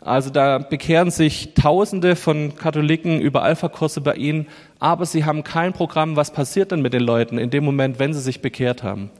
also 0.00 0.30
da 0.30 0.58
bekehren 0.58 1.10
sich 1.10 1.54
Tausende 1.54 2.16
von 2.16 2.56
Katholiken 2.56 3.20
über 3.20 3.42
Alpha-Kurse 3.42 4.00
bei 4.00 4.14
ihnen, 4.14 4.46
aber 4.78 5.06
sie 5.06 5.24
haben 5.24 5.44
kein 5.44 5.72
Programm, 5.72 6.16
was 6.16 6.32
passiert 6.32 6.72
denn 6.72 6.82
mit 6.82 6.92
den 6.92 7.02
Leuten 7.02 7.38
in 7.38 7.50
dem 7.50 7.64
Moment, 7.64 7.98
wenn 7.98 8.12
sie 8.12 8.20
sich 8.20 8.40
bekehrt 8.40 8.82
haben. 8.82 9.10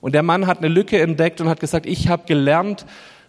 Und 0.00 0.14
der 0.14 0.22
Mann 0.22 0.46
hat 0.46 0.58
eine 0.58 0.68
Lücke 0.68 1.00
entdeckt 1.00 1.40
und 1.40 1.48
hat 1.48 1.60
gesagt, 1.60 1.86
ich 1.86 2.08
habe 2.08 2.24
gelernt 2.26 2.86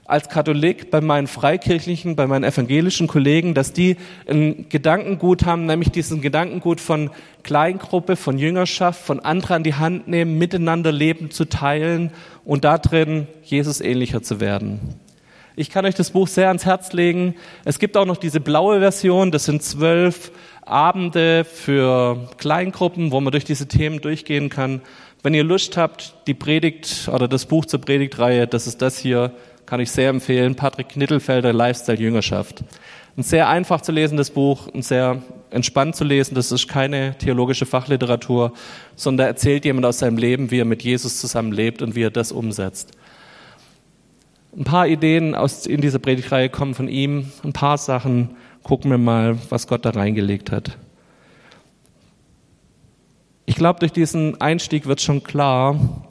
als 0.07 0.29
Katholik 0.29 0.89
bei 0.89 1.01
meinen 1.01 1.27
freikirchlichen, 1.27 2.15
bei 2.15 2.27
meinen 2.27 2.45
evangelischen 2.45 3.07
Kollegen, 3.07 3.53
dass 3.53 3.73
die 3.73 3.97
ein 4.27 4.67
Gedankengut 4.69 5.45
haben, 5.45 5.65
nämlich 5.65 5.91
diesen 5.91 6.21
Gedankengut 6.21 6.79
von 6.79 7.09
Kleingruppe, 7.43 8.15
von 8.15 8.39
Jüngerschaft, 8.39 9.05
von 9.05 9.19
anderen 9.19 9.57
an 9.57 9.63
die 9.63 9.75
Hand 9.75 10.07
nehmen, 10.07 10.37
miteinander 10.37 10.91
Leben 10.93 11.29
zu 11.29 11.45
teilen 11.45 12.11
und 12.45 12.63
darin 12.63 13.27
Jesus 13.43 13.81
ähnlicher 13.81 14.23
zu 14.23 14.39
werden. 14.39 14.79
Ich 15.57 15.71
kann 15.71 15.85
euch 15.85 15.95
das 15.95 16.11
Buch 16.11 16.27
sehr 16.27 16.49
ans 16.49 16.65
Herz 16.65 16.93
legen. 16.93 17.35
Es 17.65 17.79
gibt 17.79 17.97
auch 17.97 18.05
noch 18.05 18.17
diese 18.17 18.39
blaue 18.39 18.79
Version. 18.79 19.31
Das 19.31 19.45
sind 19.45 19.63
zwölf 19.63 20.31
Abende 20.61 21.43
für 21.45 22.29
Kleingruppen, 22.37 23.11
wo 23.11 23.19
man 23.19 23.31
durch 23.31 23.43
diese 23.45 23.67
Themen 23.67 23.99
durchgehen 23.99 24.49
kann. 24.49 24.81
Wenn 25.23 25.33
ihr 25.33 25.43
Lust 25.43 25.75
habt, 25.75 26.13
die 26.27 26.35
Predigt 26.35 27.09
oder 27.11 27.27
das 27.27 27.47
Buch 27.47 27.65
zur 27.65 27.81
Predigtreihe, 27.81 28.45
das 28.45 28.67
ist 28.67 28.83
das 28.83 28.99
hier, 28.99 29.31
kann 29.67 29.81
ich 29.81 29.91
sehr 29.91 30.09
empfehlen. 30.09 30.55
Patrick 30.55 30.89
Knittelfelder, 30.89 31.53
Lifestyle 31.53 31.99
Jüngerschaft. 31.99 32.63
Ein 33.17 33.23
sehr 33.23 33.49
einfach 33.49 33.81
zu 33.81 33.91
lesendes 33.91 34.31
Buch, 34.31 34.67
ein 34.73 34.81
sehr 34.81 35.21
entspannt 35.51 35.95
zu 35.95 36.03
lesen. 36.03 36.35
Das 36.35 36.51
ist 36.51 36.67
keine 36.67 37.17
theologische 37.17 37.65
Fachliteratur, 37.65 38.53
sondern 38.95 39.27
erzählt 39.27 39.65
jemand 39.65 39.85
aus 39.85 39.99
seinem 39.99 40.17
Leben, 40.17 40.51
wie 40.51 40.61
er 40.61 40.65
mit 40.65 40.83
Jesus 40.83 41.19
zusammenlebt 41.19 41.81
und 41.81 41.95
wie 41.95 42.03
er 42.03 42.11
das 42.11 42.31
umsetzt. 42.31 42.91
Ein 44.55 44.63
paar 44.63 44.87
Ideen 44.87 45.35
aus, 45.35 45.65
in 45.65 45.81
dieser 45.81 45.99
Predigtreihe 45.99 46.49
kommen 46.49 46.73
von 46.73 46.87
ihm. 46.87 47.31
Ein 47.43 47.53
paar 47.53 47.77
Sachen 47.77 48.37
gucken 48.63 48.89
wir 48.89 48.97
mal, 48.97 49.37
was 49.49 49.67
Gott 49.67 49.85
da 49.85 49.89
reingelegt 49.89 50.51
hat. 50.51 50.77
Ich 53.45 53.55
glaube, 53.55 53.79
durch 53.79 53.91
diesen 53.91 54.39
Einstieg 54.39 54.85
wird 54.85 55.01
schon 55.01 55.23
klar, 55.23 56.06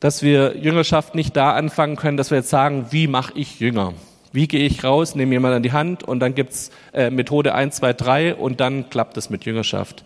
dass 0.00 0.22
wir 0.22 0.56
Jüngerschaft 0.56 1.14
nicht 1.14 1.36
da 1.36 1.52
anfangen 1.52 1.96
können, 1.96 2.16
dass 2.16 2.30
wir 2.30 2.38
jetzt 2.38 2.50
sagen, 2.50 2.86
wie 2.90 3.06
mache 3.06 3.32
ich 3.34 3.60
Jünger? 3.60 3.94
Wie 4.32 4.46
gehe 4.46 4.66
ich 4.66 4.84
raus, 4.84 5.14
nehme 5.14 5.32
jemand 5.32 5.54
an 5.54 5.62
die 5.62 5.72
Hand 5.72 6.04
und 6.04 6.20
dann 6.20 6.34
gibt's 6.34 6.70
äh, 6.92 7.10
Methode 7.10 7.54
1, 7.54 7.76
2, 7.76 7.92
3 7.94 8.34
und 8.34 8.60
dann 8.60 8.90
klappt 8.90 9.16
es 9.16 9.30
mit 9.30 9.44
Jüngerschaft. 9.44 10.04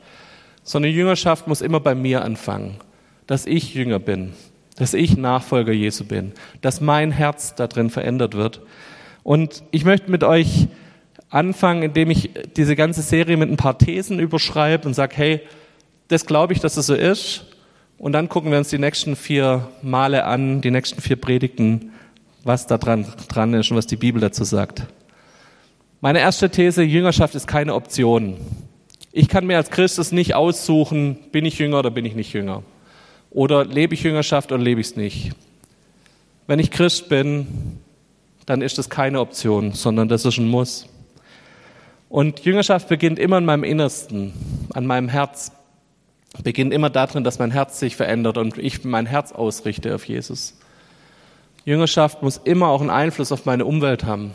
Sondern 0.63 0.93
Jüngerschaft 0.93 1.49
muss 1.49 1.61
immer 1.61 1.81
bei 1.81 1.95
mir 1.95 2.23
anfangen, 2.23 2.77
dass 3.27 3.47
ich 3.47 3.75
Jünger 3.75 3.99
bin, 3.99 4.33
dass 4.77 4.95
ich 4.95 5.17
Nachfolger 5.17 5.73
Jesu 5.73 6.05
bin, 6.05 6.33
dass 6.61 6.81
mein 6.81 7.11
Herz 7.11 7.55
da 7.57 7.67
drin 7.67 7.91
verändert 7.91 8.35
wird. 8.35 8.61
Und 9.25 9.65
ich 9.73 9.85
möchte 9.85 10.11
mit 10.11 10.25
euch 10.25 10.69
anfangen, 11.29 11.83
indem 11.83 12.11
ich 12.11 12.31
diese 12.57 12.77
ganze 12.77 13.03
Serie 13.03 13.37
mit 13.37 13.51
ein 13.51 13.57
paar 13.57 13.79
Thesen 13.79 14.21
überschreibe 14.21 14.87
und 14.87 14.95
sage, 14.95 15.17
hey, 15.17 15.41
das 16.09 16.27
glaube 16.27 16.53
ich, 16.53 16.61
dass 16.61 16.77
es 16.77 16.87
so 16.87 16.95
ist. 16.95 17.47
Und 17.99 18.13
dann 18.13 18.29
gucken 18.29 18.51
wir 18.51 18.59
uns 18.59 18.69
die 18.69 18.79
nächsten 18.79 19.17
vier 19.17 19.69
Male 19.83 20.25
an, 20.25 20.61
die 20.61 20.71
nächsten 20.71 21.01
vier 21.01 21.17
Predigten, 21.17 21.93
was 22.45 22.67
da 22.67 22.79
dran, 22.79 23.07
dran 23.29 23.55
ist 23.55 23.71
und 23.71 23.77
was 23.77 23.87
die 23.87 23.97
Bibel 23.97 24.21
dazu 24.21 24.45
sagt. 24.45 24.83
Meine 26.01 26.19
erste 26.19 26.51
These, 26.51 26.83
Jüngerschaft 26.83 27.35
ist 27.35 27.47
keine 27.47 27.75
Option. 27.75 28.37
Ich 29.13 29.29
kann 29.29 29.47
mir 29.47 29.57
als 29.57 29.71
Christus 29.71 30.11
nicht 30.11 30.35
aussuchen, 30.35 31.17
bin 31.31 31.45
ich 31.45 31.59
Jünger 31.59 31.79
oder 31.79 31.91
bin 31.91 32.05
ich 32.05 32.15
nicht 32.15 32.33
Jünger. 32.33 32.63
Oder 33.31 33.65
lebe 33.65 33.95
ich 33.95 34.03
Jüngerschaft 34.03 34.51
oder 34.53 34.63
lebe 34.63 34.81
ich 34.81 34.89
es 34.89 34.97
nicht? 34.97 35.33
Wenn 36.47 36.59
ich 36.59 36.71
Christ 36.71 37.09
bin, 37.09 37.47
dann 38.47 38.63
ist 38.63 38.79
das 38.79 38.91
keine 38.91 39.21
Option, 39.21 39.73
sondern 39.73 40.09
das 40.09 40.25
ist 40.25 40.39
ein 40.39 40.49
Muss. 40.49 40.87
Und 42.09 42.41
Jüngerschaft 42.41 42.89
beginnt 42.89 43.19
immer 43.19 43.39
in 43.39 43.45
meinem 43.45 43.65
Innersten, 43.65 44.33
an 44.75 44.87
meinem 44.87 45.09
Herz. 45.09 45.53
Beginnt 46.43 46.73
immer 46.73 46.91
darin, 46.91 47.25
dass 47.25 47.39
mein 47.39 47.51
Herz 47.51 47.79
sich 47.79 47.97
verändert 47.97 48.39
und 48.39 48.57
ich 48.59 48.85
mein 48.85 49.07
Herz 49.07 49.33
ausrichte 49.33 49.95
auf 49.95 50.07
Jesus. 50.07 50.59
Jüngerschaft 51.65 52.23
muss 52.23 52.39
immer 52.39 52.69
auch 52.69 52.81
einen 52.81 52.91
Einfluss 52.91 53.33
auf 53.33 53.45
meine 53.45 53.65
Umwelt 53.65 54.05
haben. 54.05 54.33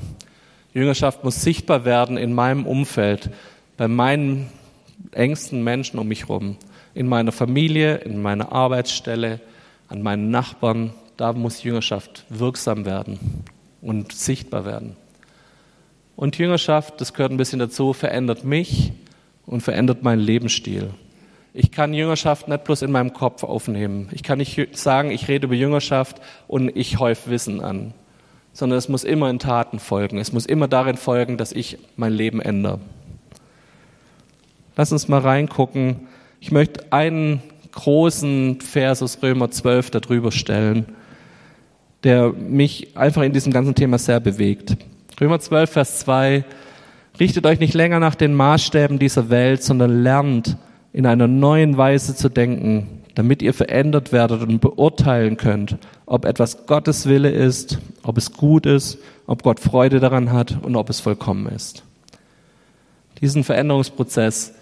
Jüngerschaft 0.74 1.24
muss 1.24 1.42
sichtbar 1.42 1.86
werden 1.86 2.18
in 2.18 2.34
meinem 2.34 2.66
Umfeld, 2.66 3.32
bei 3.78 3.88
meinen 3.88 4.50
engsten 5.12 5.64
Menschen 5.64 6.00
um 6.00 6.08
mich 6.08 6.30
herum 6.30 6.58
in 6.98 7.08
meiner 7.08 7.32
Familie, 7.32 7.98
in 7.98 8.24
meiner 8.24 8.52
Arbeitsstelle, 8.52 9.40
an 9.88 10.02
meinen 10.02 10.32
Nachbarn, 10.32 10.94
da 11.16 11.32
muss 11.32 11.62
Jüngerschaft 11.62 12.26
wirksam 12.30 12.86
werden 12.86 13.20
und 13.82 14.12
sichtbar 14.12 14.66
werden. 14.66 14.96
Und 16.16 16.40
Jüngerschaft, 16.40 17.00
das 17.00 17.14
gehört 17.14 17.32
ein 17.32 17.38
bisschen 17.38 17.60
dazu, 17.60 17.94
verändert 17.94 18.44
mich 18.44 18.94
und 19.46 19.62
verändert 19.62 20.02
meinen 20.02 20.22
Lebensstil. 20.22 20.90
Ich 21.60 21.72
kann 21.72 21.92
Jüngerschaft 21.92 22.48
nicht 22.48 22.66
bloß 22.66 22.84
in 22.84 22.92
meinem 22.92 23.14
Kopf 23.14 23.44
aufnehmen. 23.44 24.10
Ich 24.12 24.22
kann 24.22 24.38
nicht 24.38 24.78
sagen, 24.78 25.10
ich 25.10 25.28
rede 25.28 25.48
über 25.48 25.56
Jüngerschaft 25.56 26.22
und 26.48 26.70
ich 26.78 27.00
häufe 27.00 27.32
Wissen 27.32 27.62
an, 27.62 27.96
sondern 28.54 28.78
es 28.78 28.90
muss 28.90 29.04
immer 29.04 29.28
in 29.32 29.40
Taten 29.40 29.80
folgen. 29.80 30.20
Es 30.20 30.32
muss 30.32 30.46
immer 30.46 30.68
darin 30.68 30.98
folgen, 30.98 31.38
dass 31.38 31.52
ich 31.52 31.80
mein 31.96 32.14
Leben 32.14 32.42
ändere. 32.42 32.80
Lass 34.76 34.92
uns 34.92 35.08
mal 35.08 35.20
reingucken, 35.20 36.02
ich 36.40 36.52
möchte 36.52 36.94
einen 36.94 37.42
großen 37.72 38.62
Vers 38.62 39.02
aus 39.02 39.18
Römer 39.24 39.50
12 39.50 39.90
darüber 39.90 40.32
stellen, 40.32 40.86
der 42.04 42.34
mich 42.34 42.96
einfach 42.96 43.24
in 43.24 43.34
diesem 43.34 43.52
ganzen 43.52 43.74
Thema 43.74 43.98
sehr 43.98 44.20
bewegt. 44.20 44.78
Römer 45.20 45.40
12, 45.40 45.72
Vers 45.72 46.00
2 46.02 46.46
Richtet 47.20 47.48
euch 47.48 47.60
nicht 47.60 47.74
länger 47.74 48.00
nach 48.00 48.14
den 48.14 48.36
Maßstäben 48.36 49.00
dieser 49.00 49.32
Welt, 49.32 49.64
sondern 49.64 50.04
lernt 50.04 50.56
in 50.94 51.06
einer 51.06 51.28
neuen 51.28 51.78
Weise 51.78 52.16
zu 52.16 52.30
denken, 52.30 53.04
damit 53.16 53.42
ihr 53.42 53.54
verändert 53.54 54.12
werdet 54.12 54.44
und 54.44 54.62
beurteilen 54.62 55.38
könnt, 55.38 55.78
ob 56.06 56.26
etwas 56.26 56.68
Gottes 56.68 57.08
Wille 57.08 57.32
ist, 57.32 57.80
ob 58.04 58.18
es 58.18 58.32
gut 58.32 58.66
ist, 58.66 59.00
ob 59.26 59.42
Gott 59.42 59.60
Freude 59.60 60.00
daran 60.00 60.32
hat 60.32 60.58
und 60.62 60.76
ob 60.76 60.90
es 60.90 61.00
vollkommen 61.00 61.48
ist. 61.48 61.84
Diesen 63.20 63.44
Veränderungsprozess, 63.44 64.54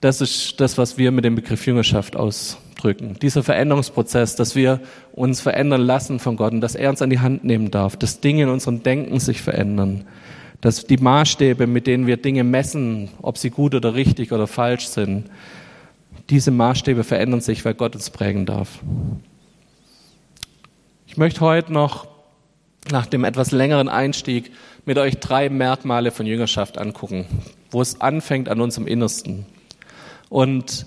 das 0.00 0.20
ist 0.20 0.60
das, 0.60 0.78
was 0.78 0.96
wir 0.96 1.10
mit 1.10 1.24
dem 1.24 1.34
Begriff 1.34 1.66
Jüngerschaft 1.66 2.14
ausdrücken. 2.14 3.16
Dieser 3.20 3.42
Veränderungsprozess, 3.42 4.36
dass 4.36 4.54
wir 4.54 4.80
uns 5.12 5.40
verändern 5.40 5.80
lassen 5.80 6.20
von 6.20 6.36
Gott 6.36 6.52
und 6.52 6.60
dass 6.60 6.76
er 6.76 6.90
uns 6.90 7.02
an 7.02 7.10
die 7.10 7.18
Hand 7.18 7.42
nehmen 7.42 7.72
darf, 7.72 7.96
dass 7.96 8.20
Dinge 8.20 8.44
in 8.44 8.48
unserem 8.48 8.84
Denken 8.84 9.18
sich 9.18 9.42
verändern, 9.42 10.04
dass 10.60 10.86
die 10.86 10.98
Maßstäbe, 10.98 11.66
mit 11.66 11.88
denen 11.88 12.06
wir 12.06 12.16
Dinge 12.16 12.44
messen, 12.44 13.08
ob 13.20 13.38
sie 13.38 13.50
gut 13.50 13.74
oder 13.74 13.94
richtig 13.94 14.30
oder 14.30 14.46
falsch 14.46 14.86
sind, 14.86 15.24
diese 16.30 16.50
Maßstäbe 16.50 17.04
verändern 17.04 17.40
sich, 17.40 17.64
weil 17.64 17.74
Gott 17.74 17.94
uns 17.94 18.10
prägen 18.10 18.46
darf. 18.46 18.80
Ich 21.06 21.16
möchte 21.16 21.40
heute 21.40 21.72
noch 21.72 22.08
nach 22.90 23.06
dem 23.06 23.24
etwas 23.24 23.50
längeren 23.50 23.88
Einstieg 23.88 24.50
mit 24.84 24.98
euch 24.98 25.18
drei 25.18 25.48
Merkmale 25.48 26.10
von 26.10 26.26
Jüngerschaft 26.26 26.78
angucken, 26.78 27.26
wo 27.70 27.80
es 27.80 28.00
anfängt 28.00 28.48
an 28.48 28.60
unserem 28.60 28.86
Innersten. 28.86 29.46
Und 30.28 30.86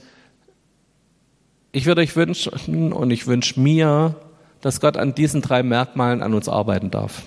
ich 1.72 1.86
würde 1.86 2.01
euch 2.01 2.15
wünschen 2.15 2.94
und 2.94 3.12
ich 3.12 3.27
wünsche 3.27 3.60
mir, 3.60 4.15
dass 4.62 4.82
Gott 4.82 4.98
an 4.98 5.15
diesen 5.15 5.41
drei 5.41 5.63
Merkmalen 5.63 6.22
an 6.22 6.34
uns 6.34 6.50
arbeiten 6.50 6.91
darf. 6.91 7.24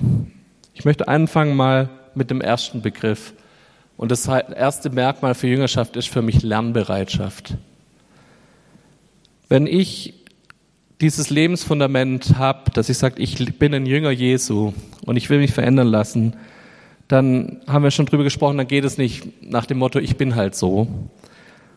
Ich 0.75 0.85
möchte 0.85 1.09
anfangen 1.09 1.57
mal 1.57 1.89
mit 2.15 2.31
dem 2.31 2.41
ersten 2.41 2.83
Begriff. 2.83 3.33
Und 3.97 4.11
das 4.11 4.27
erste 4.27 4.91
Merkmal 4.91 5.35
für 5.35 5.47
Jüngerschaft 5.47 5.97
ist 5.97 6.09
für 6.09 6.23
mich 6.23 6.43
Lernbereitschaft. 6.43 7.55
Wenn 9.51 9.67
ich 9.67 10.15
dieses 11.01 11.29
Lebensfundament 11.29 12.39
habe, 12.39 12.71
dass 12.71 12.89
ich 12.89 12.99
sage, 12.99 13.21
ich 13.21 13.59
bin 13.59 13.75
ein 13.75 13.85
Jünger 13.85 14.13
Jesu 14.13 14.73
und 15.05 15.17
ich 15.17 15.29
will 15.29 15.41
mich 15.41 15.51
verändern 15.51 15.89
lassen, 15.89 16.37
dann 17.09 17.61
haben 17.67 17.83
wir 17.83 17.91
schon 17.91 18.07
drüber 18.07 18.23
gesprochen, 18.23 18.59
dann 18.59 18.69
geht 18.69 18.85
es 18.85 18.97
nicht 18.97 19.43
nach 19.43 19.67
dem 19.67 19.79
Motto, 19.79 19.99
ich 19.99 20.17
bin 20.17 20.37
halt 20.37 20.55
so, 20.55 20.87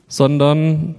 sondern 0.08 0.94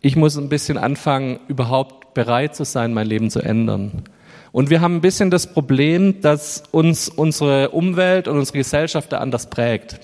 ich 0.00 0.16
muss 0.16 0.36
ein 0.36 0.48
bisschen 0.48 0.78
anfangen, 0.78 1.38
überhaupt 1.46 2.12
bereit 2.12 2.56
zu 2.56 2.64
sein, 2.64 2.92
mein 2.92 3.06
Leben 3.06 3.30
zu 3.30 3.40
ändern. 3.40 4.02
Und 4.50 4.68
wir 4.68 4.80
haben 4.80 4.96
ein 4.96 5.02
bisschen 5.02 5.30
das 5.30 5.52
Problem, 5.52 6.22
dass 6.22 6.64
uns 6.72 7.08
unsere 7.08 7.68
Umwelt 7.68 8.26
und 8.26 8.36
unsere 8.36 8.58
Gesellschaft 8.58 9.12
da 9.12 9.18
anders 9.18 9.48
prägt. 9.48 10.00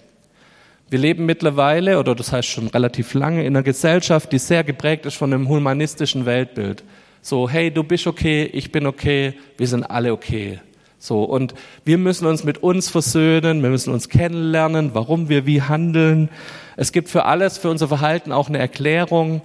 Wir 0.93 0.99
leben 0.99 1.25
mittlerweile, 1.25 1.99
oder 1.99 2.15
das 2.15 2.33
heißt 2.33 2.47
schon 2.47 2.67
relativ 2.67 3.15
lange, 3.15 3.47
in 3.47 3.57
einer 3.57 3.63
Gesellschaft, 3.63 4.31
die 4.31 4.39
sehr 4.39 4.63
geprägt 4.63 5.07
ist 5.07 5.15
von 5.15 5.33
einem 5.33 5.49
humanistischen 5.49 6.27
Weltbild. 6.27 6.85
So, 7.23 7.49
hey, 7.49 7.71
du 7.71 7.83
bist 7.83 8.07
okay, 8.07 8.45
ich 8.53 8.71
bin 8.73 8.85
okay, 8.85 9.33
wir 9.57 9.67
sind 9.67 9.85
alle 9.85 10.13
okay. 10.13 10.61
So, 10.99 11.25
und 11.25 11.55
wir 11.87 11.97
müssen 11.97 12.27
uns 12.27 12.45
mit 12.45 12.63
uns 12.63 12.91
versöhnen, 12.91 13.63
wir 13.63 13.71
müssen 13.71 13.91
uns 13.91 14.11
kennenlernen, 14.11 14.91
warum 14.93 15.31
wir 15.31 15.47
wie 15.47 15.63
handeln. 15.63 16.29
Es 16.77 16.93
gibt 16.93 17.09
für 17.09 17.25
alles, 17.25 17.57
für 17.57 17.71
unser 17.71 17.89
Verhalten 17.89 18.31
auch 18.31 18.51
eine 18.51 18.59
Erklärung. 18.59 19.41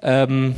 Ähm, 0.00 0.54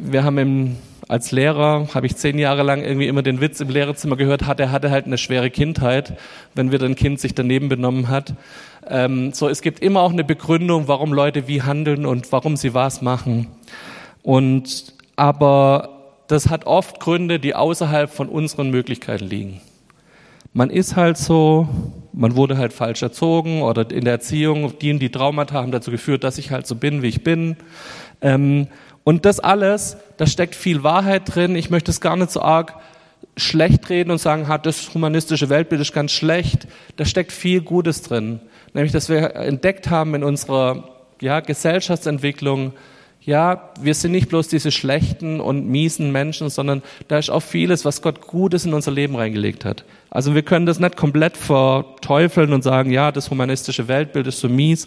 wir 0.00 0.24
haben 0.24 0.38
im, 0.38 0.76
als 1.10 1.32
Lehrer, 1.32 1.88
habe 1.92 2.06
ich 2.06 2.14
zehn 2.14 2.38
Jahre 2.38 2.62
lang 2.62 2.84
irgendwie 2.84 3.08
immer 3.08 3.22
den 3.22 3.40
Witz 3.40 3.60
im 3.60 3.68
Lehrerzimmer 3.68 4.14
gehört, 4.14 4.46
hat, 4.46 4.60
er 4.60 4.70
hatte 4.70 4.92
halt 4.92 5.06
eine 5.06 5.18
schwere 5.18 5.50
Kindheit, 5.50 6.16
wenn 6.54 6.70
wieder 6.70 6.86
ein 6.86 6.94
Kind 6.94 7.18
sich 7.18 7.34
daneben 7.34 7.68
benommen 7.68 8.08
hat. 8.08 8.34
Ähm, 8.86 9.32
so, 9.32 9.48
es 9.48 9.60
gibt 9.60 9.80
immer 9.80 10.02
auch 10.02 10.12
eine 10.12 10.22
Begründung, 10.22 10.86
warum 10.86 11.12
Leute 11.12 11.48
wie 11.48 11.62
handeln 11.62 12.06
und 12.06 12.30
warum 12.30 12.56
sie 12.56 12.74
was 12.74 13.02
machen. 13.02 13.48
Und, 14.22 14.94
aber 15.16 16.12
das 16.28 16.48
hat 16.48 16.66
oft 16.66 17.00
Gründe, 17.00 17.40
die 17.40 17.56
außerhalb 17.56 18.08
von 18.08 18.28
unseren 18.28 18.70
Möglichkeiten 18.70 19.24
liegen. 19.24 19.60
Man 20.52 20.70
ist 20.70 20.94
halt 20.94 21.18
so, 21.18 21.68
man 22.12 22.36
wurde 22.36 22.56
halt 22.56 22.72
falsch 22.72 23.02
erzogen 23.02 23.62
oder 23.62 23.90
in 23.90 24.04
der 24.04 24.14
Erziehung, 24.14 24.78
die 24.78 24.96
die 24.96 25.10
Traumata 25.10 25.54
haben 25.54 25.72
dazu 25.72 25.90
geführt, 25.90 26.22
dass 26.22 26.38
ich 26.38 26.52
halt 26.52 26.68
so 26.68 26.76
bin, 26.76 27.02
wie 27.02 27.08
ich 27.08 27.24
bin. 27.24 27.56
Ähm, 28.20 28.68
und 29.04 29.24
das 29.24 29.40
alles, 29.40 29.96
da 30.16 30.26
steckt 30.26 30.54
viel 30.54 30.82
Wahrheit 30.82 31.34
drin. 31.34 31.56
Ich 31.56 31.70
möchte 31.70 31.90
es 31.90 32.00
gar 32.00 32.16
nicht 32.16 32.30
so 32.30 32.42
arg 32.42 32.76
schlecht 33.36 33.88
reden 33.88 34.10
und 34.10 34.18
sagen, 34.18 34.48
hat 34.48 34.66
das 34.66 34.92
humanistische 34.94 35.48
Weltbild 35.48 35.80
ist 35.80 35.92
ganz 35.92 36.12
schlecht. 36.12 36.66
Da 36.96 37.04
steckt 37.04 37.32
viel 37.32 37.62
Gutes 37.62 38.02
drin. 38.02 38.40
Nämlich, 38.74 38.92
dass 38.92 39.08
wir 39.08 39.34
entdeckt 39.36 39.90
haben 39.90 40.14
in 40.14 40.24
unserer 40.24 40.84
ja, 41.20 41.40
Gesellschaftsentwicklung, 41.40 42.72
ja, 43.22 43.70
wir 43.80 43.94
sind 43.94 44.12
nicht 44.12 44.30
bloß 44.30 44.48
diese 44.48 44.70
schlechten 44.70 45.40
und 45.40 45.66
miesen 45.66 46.10
Menschen, 46.10 46.48
sondern 46.48 46.82
da 47.08 47.18
ist 47.18 47.30
auch 47.30 47.42
vieles, 47.42 47.84
was 47.84 48.00
Gott 48.00 48.22
Gutes 48.22 48.64
in 48.64 48.72
unser 48.72 48.92
Leben 48.92 49.14
reingelegt 49.14 49.64
hat. 49.64 49.84
Also 50.08 50.34
wir 50.34 50.42
können 50.42 50.64
das 50.64 50.80
nicht 50.80 50.96
komplett 50.96 51.36
verteufeln 51.36 52.52
und 52.52 52.62
sagen, 52.62 52.90
ja, 52.90 53.12
das 53.12 53.30
humanistische 53.30 53.88
Weltbild 53.88 54.26
ist 54.26 54.40
so 54.40 54.48
mies. 54.48 54.86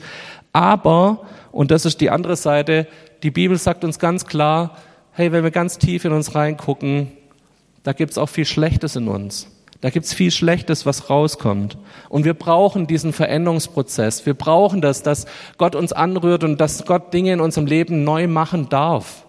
Aber, 0.51 1.21
und 1.51 1.69
das 1.69 1.85
ist 1.85 2.01
die 2.01 2.09
andere 2.09 2.35
Seite, 2.35 2.87
die 3.23 3.31
Bibel 3.31 3.57
sagt 3.57 3.83
uns 3.83 3.99
ganz 3.99 4.25
klar, 4.25 4.77
hey, 5.13 5.31
wenn 5.31 5.43
wir 5.43 5.51
ganz 5.51 5.77
tief 5.77 6.05
in 6.05 6.11
uns 6.11 6.35
reingucken, 6.35 7.11
da 7.83 7.93
gibt's 7.93 8.17
auch 8.17 8.29
viel 8.29 8.45
Schlechtes 8.45 8.95
in 8.95 9.07
uns. 9.07 9.47
Da 9.81 9.89
gibt's 9.89 10.13
viel 10.13 10.31
Schlechtes, 10.31 10.85
was 10.85 11.09
rauskommt. 11.09 11.77
Und 12.07 12.23
wir 12.23 12.33
brauchen 12.33 12.87
diesen 12.87 13.11
Veränderungsprozess. 13.11 14.25
Wir 14.25 14.33
brauchen 14.33 14.79
das, 14.81 15.03
dass 15.03 15.25
Gott 15.57 15.75
uns 15.75 15.91
anrührt 15.91 16.45
und 16.45 16.61
dass 16.61 16.85
Gott 16.85 17.13
Dinge 17.13 17.33
in 17.33 17.41
unserem 17.41 17.67
Leben 17.67 18.05
neu 18.05 18.27
machen 18.27 18.69
darf. 18.69 19.25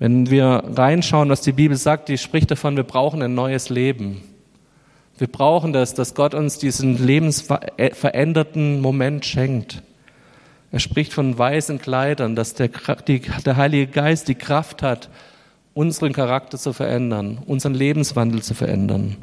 Wenn 0.00 0.28
wir 0.28 0.64
reinschauen, 0.74 1.30
was 1.30 1.40
die 1.40 1.52
Bibel 1.52 1.76
sagt, 1.76 2.08
die 2.08 2.18
spricht 2.18 2.50
davon, 2.50 2.76
wir 2.76 2.82
brauchen 2.82 3.22
ein 3.22 3.34
neues 3.34 3.68
Leben. 3.68 4.22
Wir 5.18 5.28
brauchen 5.28 5.72
das, 5.72 5.94
dass 5.94 6.16
Gott 6.16 6.34
uns 6.34 6.58
diesen 6.58 6.98
lebensveränderten 7.04 8.80
Moment 8.80 9.24
schenkt. 9.24 9.84
Er 10.74 10.80
spricht 10.80 11.12
von 11.12 11.38
weißen 11.38 11.78
Kleidern, 11.78 12.34
dass 12.34 12.54
der, 12.54 12.68
die, 13.06 13.20
der 13.20 13.56
Heilige 13.56 13.86
Geist 13.86 14.26
die 14.26 14.34
Kraft 14.34 14.82
hat, 14.82 15.08
unseren 15.72 16.12
Charakter 16.12 16.58
zu 16.58 16.72
verändern, 16.72 17.38
unseren 17.46 17.74
Lebenswandel 17.74 18.42
zu 18.42 18.54
verändern. 18.54 19.18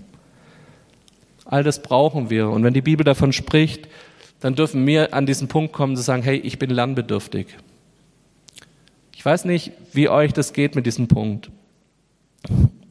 All 1.44 1.66
das 1.66 1.82
brauchen 1.82 2.30
wir. 2.30 2.48
Und 2.50 2.64
wenn 2.64 2.74
die 2.74 2.82
Bibel 2.82 3.04
davon 3.04 3.34
spricht, 3.34 3.90
dann 4.40 4.56
dürfen 4.56 4.88
wir 4.88 5.14
an 5.14 5.26
diesen 5.26 5.50
Punkt 5.50 5.74
kommen 5.74 5.98
zu 5.98 6.04
sagen, 6.04 6.24
hey, 6.24 6.38
ich 6.38 6.58
bin 6.58 6.70
lernbedürftig. 6.70 7.48
Ich 9.14 9.26
weiß 9.26 9.44
nicht, 9.44 9.74
wie 9.92 10.08
euch 10.08 10.32
das 10.32 10.54
geht 10.54 10.76
mit 10.76 10.86
diesem 10.86 11.10
Punkt. 11.10 11.52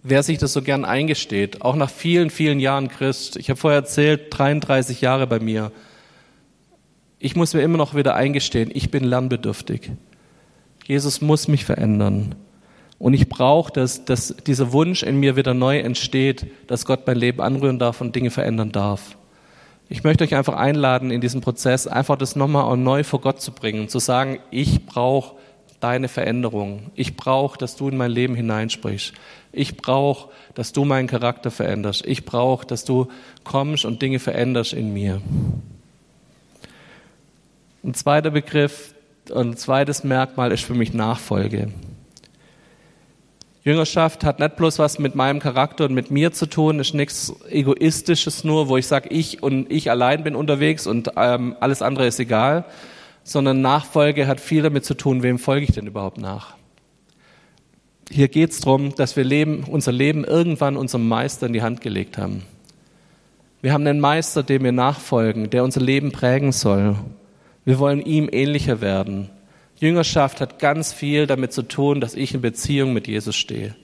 Wer 0.03 0.23
sich 0.23 0.37
das 0.37 0.53
so 0.53 0.61
gern 0.61 0.85
eingesteht, 0.85 1.63
auch 1.63 1.77
nach 1.77 1.89
vielen, 1.89 2.29
vielen 2.29 2.61
Jahren 2.61 2.89
Christ. 2.89 3.39
Ich 3.39 3.49
habe 3.49 3.59
vorher 3.59 3.81
erzählt, 3.81 4.27
33 4.29 5.01
Jahre 5.01 5.27
bei 5.27 5.41
mir. 5.41 5.73
Ich 7.23 7.37
muss 7.37 7.53
mir 7.53 7.61
immer 7.61 7.77
noch 7.77 7.95
wieder 7.95 8.15
eingestehen, 8.15 8.71
ich 8.73 8.91
bin 8.91 9.05
lernbedürftig. 9.05 9.93
Jesus 10.87 11.21
muss 11.21 11.49
mich 11.49 11.67
verändern. 11.67 12.35
Und 12.99 13.13
ich 13.13 13.29
brauche, 13.29 13.71
dass, 13.71 14.07
dass 14.07 14.35
dieser 14.47 14.73
Wunsch 14.73 15.03
in 15.03 15.21
mir 15.21 15.37
wieder 15.37 15.53
neu 15.53 15.79
entsteht, 15.81 16.47
dass 16.67 16.87
Gott 16.87 17.07
mein 17.07 17.19
Leben 17.19 17.43
anrühren 17.43 17.79
darf 17.79 18.01
und 18.01 18.17
Dinge 18.17 18.31
verändern 18.31 18.73
darf. 18.73 19.19
Ich 19.91 20.03
möchte 20.03 20.25
euch 20.25 20.35
einfach 20.35 20.55
einladen, 20.55 21.11
in 21.11 21.21
diesem 21.21 21.43
Prozess 21.43 21.87
einfach 21.87 22.17
das 22.17 22.37
nochmal 22.37 22.75
neu 22.79 23.05
vor 23.05 23.21
Gott 23.21 23.43
zu 23.43 23.53
bringen, 23.53 23.89
zu 23.89 23.99
sagen, 23.99 24.39
ich 24.51 24.87
brauche 24.87 25.37
deine 25.81 26.09
Veränderung. 26.09 26.91
Ich 26.95 27.17
brauche, 27.17 27.59
dass 27.59 27.77
du 27.77 27.89
in 27.89 27.99
mein 27.99 28.11
Leben 28.11 28.35
hineinsprichst. 28.35 29.13
Ich 29.53 29.77
brauche, 29.77 30.31
dass 30.55 30.73
du 30.73 30.87
meinen 30.87 31.09
Charakter 31.09 31.51
veränderst. 31.51 32.07
Ich 32.07 32.25
brauche, 32.25 32.67
dass 32.67 32.85
du 32.87 33.09
kommst 33.45 33.85
und 33.85 34.01
Dinge 34.01 34.21
veränderst 34.21 34.73
in 34.73 34.95
mir. 34.95 35.21
Ein 37.83 37.95
zweiter 37.95 38.31
Begriff, 38.31 38.95
ein 39.35 39.57
zweites 39.57 40.05
Merkmal 40.05 40.53
ist 40.53 40.65
für 40.65 40.75
mich 40.75 40.93
Nachfolge. 40.93 41.69
Jüngerschaft 43.63 44.23
hat 44.23 44.39
nicht 44.39 44.57
bloß 44.57 44.79
was 44.79 44.99
mit 44.99 45.15
meinem 45.15 45.41
Charakter 45.41 45.87
und 45.87 45.95
mit 45.95 46.11
mir 46.11 46.33
zu 46.33 46.45
tun, 46.45 46.79
ist 46.79 46.93
nichts 46.93 47.33
Egoistisches 47.49 48.45
nur, 48.45 48.69
wo 48.69 48.77
ich 48.77 48.87
sage, 48.87 49.09
ich 49.09 49.43
und 49.43 49.71
ich 49.73 49.91
allein 49.91 50.25
bin 50.25 50.35
unterwegs 50.35 50.87
und 50.87 51.13
ähm, 51.17 51.57
alles 51.61 51.81
andere 51.81 52.07
ist 52.07 52.21
egal, 52.21 52.67
sondern 53.23 53.63
Nachfolge 53.63 54.27
hat 54.27 54.41
viel 54.41 54.63
damit 54.63 54.85
zu 54.85 54.95
tun, 54.95 55.23
wem 55.23 55.39
folge 55.39 55.65
ich 55.65 55.73
denn 55.73 55.87
überhaupt 55.87 56.19
nach. 56.19 56.57
Hier 58.11 58.29
geht 58.29 58.51
es 58.51 58.61
darum, 58.61 58.95
dass 58.95 59.17
wir 59.17 59.25
leben, 59.25 59.65
unser 59.65 59.93
Leben 59.93 60.25
irgendwann 60.25 60.77
unserem 60.77 61.09
Meister 61.09 61.47
in 61.47 61.55
die 61.55 61.63
Hand 61.63 61.81
gelegt 61.81 62.19
haben. 62.19 62.43
Wir 63.63 63.73
haben 63.73 63.87
einen 63.87 64.01
Meister, 64.01 64.43
dem 64.43 64.65
wir 64.65 64.73
nachfolgen, 64.73 65.49
der 65.49 65.65
unser 65.65 65.81
Leben 65.81 66.13
prägen 66.13 66.53
soll. 66.53 66.97
Wir 67.71 67.79
wollen 67.79 68.03
ihm 68.05 68.29
ähnlicher 68.33 68.81
werden. 68.81 69.31
Jüngerschaft 69.77 70.41
hat 70.41 70.59
ganz 70.59 70.93
viel 70.93 71.29
damit 71.29 71.53
zu 71.53 71.63
tun, 71.63 72.01
dass 72.01 72.15
ich 72.15 72.35
in 72.35 72.41
Beziehung 72.41 72.93
mit 72.93 73.07
Jesus 73.07 73.37
stehe. 73.37 73.77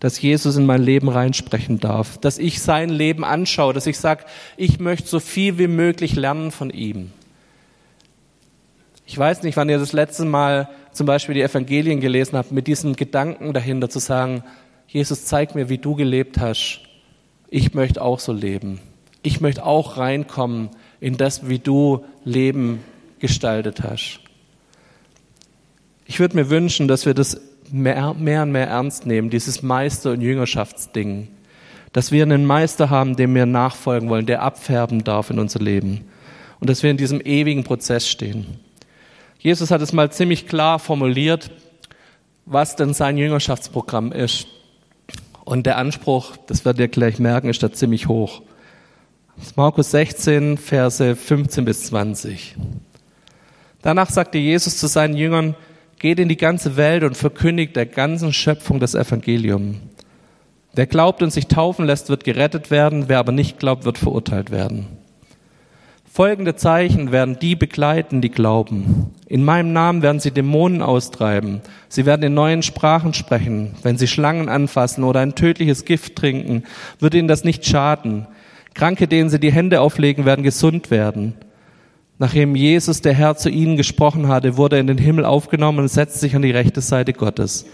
dass 0.00 0.20
Jesus 0.20 0.56
in 0.56 0.66
mein 0.66 0.82
Leben 0.82 1.08
reinsprechen 1.08 1.78
darf, 1.78 2.18
dass 2.18 2.38
ich 2.38 2.60
sein 2.60 2.88
Leben 2.88 3.24
anschaue, 3.24 3.72
dass 3.72 3.86
ich 3.86 3.98
sage, 3.98 4.24
ich 4.56 4.80
möchte 4.80 5.06
so 5.06 5.20
viel 5.20 5.58
wie 5.58 5.68
möglich 5.68 6.16
lernen 6.16 6.50
von 6.50 6.70
ihm. 6.70 7.12
Ich 9.06 9.16
weiß 9.16 9.44
nicht, 9.44 9.56
wann 9.56 9.68
ihr 9.68 9.78
das 9.78 9.92
letzte 9.92 10.24
Mal 10.24 10.68
zum 10.90 11.06
Beispiel 11.06 11.36
die 11.36 11.42
Evangelien 11.42 12.00
gelesen 12.00 12.36
habt, 12.36 12.50
mit 12.50 12.66
diesem 12.66 12.96
Gedanken 12.96 13.52
dahinter 13.52 13.90
zu 13.90 14.00
sagen, 14.00 14.42
Jesus, 14.88 15.24
zeig 15.26 15.54
mir, 15.54 15.68
wie 15.68 15.78
du 15.78 15.94
gelebt 15.94 16.40
hast. 16.40 16.80
Ich 17.48 17.74
möchte 17.74 18.02
auch 18.02 18.18
so 18.18 18.32
leben. 18.32 18.80
Ich 19.22 19.40
möchte 19.40 19.64
auch 19.64 19.98
reinkommen 19.98 20.70
in 20.98 21.16
das, 21.16 21.48
wie 21.48 21.60
du 21.60 22.04
Leben 22.24 22.80
gestaltet 23.20 23.82
hast. 23.82 24.20
Ich 26.06 26.18
würde 26.18 26.36
mir 26.36 26.50
wünschen, 26.50 26.88
dass 26.88 27.06
wir 27.06 27.14
das 27.14 27.40
mehr, 27.70 28.14
mehr 28.14 28.42
und 28.42 28.52
mehr 28.52 28.66
ernst 28.66 29.06
nehmen, 29.06 29.30
dieses 29.30 29.62
Meister- 29.62 30.12
und 30.12 30.20
Jüngerschaftsding. 30.20 31.28
Dass 31.92 32.12
wir 32.12 32.22
einen 32.22 32.44
Meister 32.44 32.90
haben, 32.90 33.16
dem 33.16 33.34
wir 33.34 33.46
nachfolgen 33.46 34.08
wollen, 34.08 34.26
der 34.26 34.42
abfärben 34.42 35.04
darf 35.04 35.30
in 35.30 35.38
unser 35.38 35.60
Leben. 35.60 36.04
Und 36.60 36.68
dass 36.68 36.82
wir 36.82 36.90
in 36.90 36.96
diesem 36.96 37.20
ewigen 37.20 37.64
Prozess 37.64 38.08
stehen. 38.08 38.46
Jesus 39.38 39.70
hat 39.70 39.80
es 39.80 39.92
mal 39.92 40.12
ziemlich 40.12 40.46
klar 40.46 40.78
formuliert, 40.78 41.50
was 42.44 42.76
denn 42.76 42.92
sein 42.92 43.16
Jüngerschaftsprogramm 43.16 44.12
ist. 44.12 44.46
Und 45.44 45.66
der 45.66 45.78
Anspruch, 45.78 46.36
das 46.46 46.64
werdet 46.64 46.80
ihr 46.80 46.88
gleich 46.88 47.18
merken, 47.18 47.48
ist 47.48 47.62
da 47.62 47.72
ziemlich 47.72 48.08
hoch. 48.08 48.42
Markus 49.56 49.90
16, 49.92 50.58
Verse 50.58 51.16
15 51.16 51.64
bis 51.64 51.84
20. 51.84 52.56
Danach 53.82 54.10
sagte 54.10 54.38
Jesus 54.38 54.78
zu 54.78 54.86
seinen 54.86 55.16
Jüngern, 55.16 55.54
geht 55.98 56.18
in 56.18 56.28
die 56.28 56.36
ganze 56.36 56.76
Welt 56.76 57.04
und 57.04 57.16
verkündigt 57.16 57.76
der 57.76 57.86
ganzen 57.86 58.32
Schöpfung 58.32 58.80
das 58.80 58.94
Evangelium. 58.94 59.80
Wer 60.72 60.86
glaubt 60.86 61.22
und 61.22 61.32
sich 61.32 61.46
taufen 61.46 61.84
lässt, 61.84 62.08
wird 62.08 62.24
gerettet 62.24 62.70
werden, 62.70 63.08
wer 63.08 63.18
aber 63.18 63.32
nicht 63.32 63.58
glaubt, 63.58 63.84
wird 63.84 63.98
verurteilt 63.98 64.50
werden. 64.50 64.86
Folgende 66.12 66.56
Zeichen 66.56 67.12
werden 67.12 67.38
die 67.40 67.54
begleiten, 67.54 68.20
die 68.20 68.30
glauben. 68.30 69.14
In 69.26 69.44
meinem 69.44 69.72
Namen 69.72 70.02
werden 70.02 70.20
sie 70.20 70.32
Dämonen 70.32 70.82
austreiben. 70.82 71.60
Sie 71.88 72.04
werden 72.04 72.24
in 72.24 72.34
neuen 72.34 72.62
Sprachen 72.62 73.14
sprechen. 73.14 73.76
Wenn 73.82 73.96
sie 73.96 74.08
Schlangen 74.08 74.48
anfassen 74.48 75.04
oder 75.04 75.20
ein 75.20 75.36
tödliches 75.36 75.84
Gift 75.84 76.16
trinken, 76.16 76.64
wird 76.98 77.14
ihnen 77.14 77.28
das 77.28 77.44
nicht 77.44 77.64
schaden. 77.64 78.26
Kranke, 78.74 79.06
denen 79.06 79.30
sie 79.30 79.38
die 79.38 79.52
Hände 79.52 79.80
auflegen, 79.80 80.24
werden 80.24 80.42
gesund 80.42 80.90
werden. 80.90 81.34
Nachdem 82.20 82.54
Jesus, 82.54 83.00
der 83.00 83.14
Herr, 83.14 83.34
zu 83.38 83.48
ihnen 83.48 83.78
gesprochen 83.78 84.28
hatte, 84.28 84.58
wurde 84.58 84.76
er 84.76 84.80
in 84.80 84.86
den 84.86 84.98
Himmel 84.98 85.24
aufgenommen 85.24 85.78
und 85.78 85.88
setzte 85.88 86.18
sich 86.18 86.36
an 86.36 86.42
die 86.42 86.50
rechte 86.50 86.82
Seite 86.82 87.14
Gottes. 87.14 87.64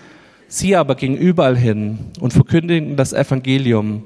Sie 0.46 0.76
aber 0.76 0.94
gingen 0.94 1.16
überall 1.16 1.56
hin 1.56 1.98
und 2.20 2.32
verkündigten 2.32 2.96
das 2.96 3.12
Evangelium. 3.12 4.04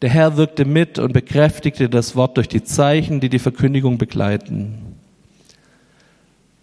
Der 0.00 0.08
Herr 0.08 0.38
wirkte 0.38 0.64
mit 0.64 0.98
und 0.98 1.12
bekräftigte 1.12 1.90
das 1.90 2.16
Wort 2.16 2.38
durch 2.38 2.48
die 2.48 2.64
Zeichen, 2.64 3.20
die 3.20 3.28
die 3.28 3.38
Verkündigung 3.38 3.98
begleiten. 3.98 4.78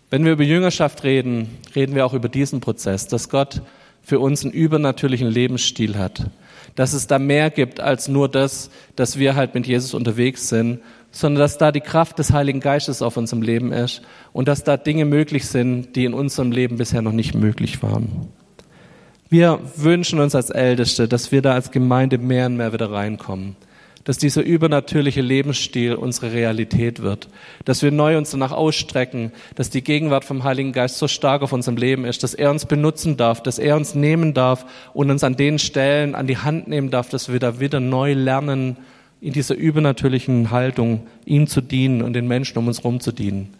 Wenn 0.09 0.25
wir 0.25 0.31
über 0.31 0.43
Jüngerschaft 0.43 1.03
reden, 1.03 1.49
reden 1.75 1.93
wir 1.93 2.07
auch 2.07 2.15
über 2.15 2.29
diesen 2.29 2.61
Prozess, 2.61 3.07
dass 3.07 3.29
Gott 3.29 3.61
für 4.01 4.19
uns 4.19 4.43
einen 4.43 4.53
übernatürlichen 4.53 5.29
Lebensstil 5.29 5.99
hat. 5.99 6.31
Dass 6.73 6.93
es 6.93 7.05
da 7.05 7.19
mehr 7.19 7.51
gibt 7.51 7.79
als 7.79 8.07
nur 8.07 8.27
das, 8.27 8.71
dass 8.95 9.19
wir 9.19 9.35
halt 9.35 9.53
mit 9.53 9.67
Jesus 9.67 9.93
unterwegs 9.93 10.49
sind 10.49 10.79
sondern 11.11 11.39
dass 11.39 11.57
da 11.57 11.71
die 11.71 11.81
Kraft 11.81 12.19
des 12.19 12.31
Heiligen 12.31 12.59
Geistes 12.59 13.01
auf 13.01 13.17
unserem 13.17 13.41
Leben 13.41 13.71
ist 13.71 14.01
und 14.31 14.47
dass 14.47 14.63
da 14.63 14.77
Dinge 14.77 15.05
möglich 15.05 15.47
sind, 15.47 15.95
die 15.95 16.05
in 16.05 16.13
unserem 16.13 16.51
Leben 16.51 16.77
bisher 16.77 17.01
noch 17.01 17.11
nicht 17.11 17.33
möglich 17.35 17.81
waren. 17.81 18.29
Wir 19.29 19.59
wünschen 19.75 20.19
uns 20.19 20.33
als 20.33 20.49
Älteste, 20.49 21.07
dass 21.07 21.31
wir 21.31 21.41
da 21.41 21.53
als 21.53 21.71
Gemeinde 21.71 22.17
mehr 22.17 22.47
und 22.47 22.57
mehr 22.57 22.73
wieder 22.73 22.91
reinkommen, 22.91 23.55
dass 24.03 24.17
dieser 24.17 24.41
übernatürliche 24.41 25.21
Lebensstil 25.21 25.93
unsere 25.93 26.33
Realität 26.33 27.03
wird, 27.03 27.29
dass 27.63 27.83
wir 27.83 27.91
neu 27.91 28.17
uns 28.17 28.31
danach 28.31 28.51
ausstrecken, 28.51 29.31
dass 29.53 29.69
die 29.69 29.83
Gegenwart 29.83 30.25
vom 30.25 30.43
Heiligen 30.43 30.71
Geist 30.71 30.97
so 30.97 31.07
stark 31.07 31.43
auf 31.43 31.53
unserem 31.53 31.77
Leben 31.77 32.05
ist, 32.05 32.23
dass 32.23 32.33
er 32.33 32.49
uns 32.49 32.65
benutzen 32.65 33.17
darf, 33.17 33.43
dass 33.43 33.59
er 33.59 33.75
uns 33.75 33.93
nehmen 33.93 34.33
darf 34.33 34.65
und 34.93 35.11
uns 35.11 35.23
an 35.23 35.35
den 35.35 35.59
Stellen 35.59 36.15
an 36.15 36.25
die 36.25 36.37
Hand 36.37 36.67
nehmen 36.67 36.89
darf, 36.89 37.09
dass 37.09 37.31
wir 37.31 37.39
da 37.39 37.59
wieder 37.59 37.79
neu 37.79 38.13
lernen, 38.13 38.77
in 39.21 39.33
dieser 39.33 39.55
übernatürlichen 39.55 40.51
Haltung, 40.51 41.07
ihm 41.25 41.47
zu 41.47 41.61
dienen 41.61 42.01
und 42.01 42.13
den 42.13 42.27
Menschen 42.27 42.57
um 42.57 42.67
uns 42.67 42.79
herum 42.79 42.99
zu 42.99 43.11
dienen. 43.11 43.53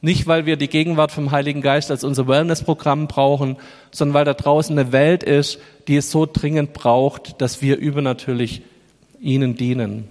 Nicht, 0.00 0.26
weil 0.26 0.44
wir 0.44 0.56
die 0.56 0.68
Gegenwart 0.68 1.12
vom 1.12 1.30
Heiligen 1.30 1.62
Geist 1.62 1.90
als 1.90 2.04
unser 2.04 2.28
Wellnessprogramm 2.28 3.06
brauchen, 3.06 3.56
sondern 3.90 4.14
weil 4.14 4.24
da 4.26 4.34
draußen 4.34 4.78
eine 4.78 4.92
Welt 4.92 5.22
ist, 5.22 5.58
die 5.88 5.96
es 5.96 6.10
so 6.10 6.26
dringend 6.30 6.74
braucht, 6.74 7.40
dass 7.40 7.62
wir 7.62 7.78
übernatürlich 7.78 8.62
ihnen 9.18 9.56
dienen. 9.56 10.04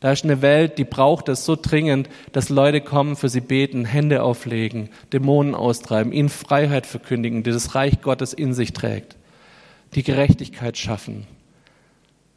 Da 0.00 0.12
ist 0.12 0.24
eine 0.24 0.42
Welt, 0.42 0.78
die 0.78 0.84
braucht 0.84 1.28
es 1.28 1.44
so 1.44 1.56
dringend, 1.56 2.08
dass 2.32 2.48
Leute 2.48 2.80
kommen, 2.80 3.16
für 3.16 3.28
sie 3.28 3.40
beten, 3.40 3.84
Hände 3.84 4.22
auflegen, 4.22 4.90
Dämonen 5.12 5.54
austreiben, 5.54 6.12
ihnen 6.12 6.28
Freiheit 6.28 6.86
verkündigen, 6.86 7.42
die 7.42 7.52
das 7.52 7.74
Reich 7.74 8.02
Gottes 8.02 8.32
in 8.32 8.52
sich 8.52 8.72
trägt, 8.72 9.16
die 9.94 10.02
Gerechtigkeit 10.02 10.76
schaffen. 10.76 11.26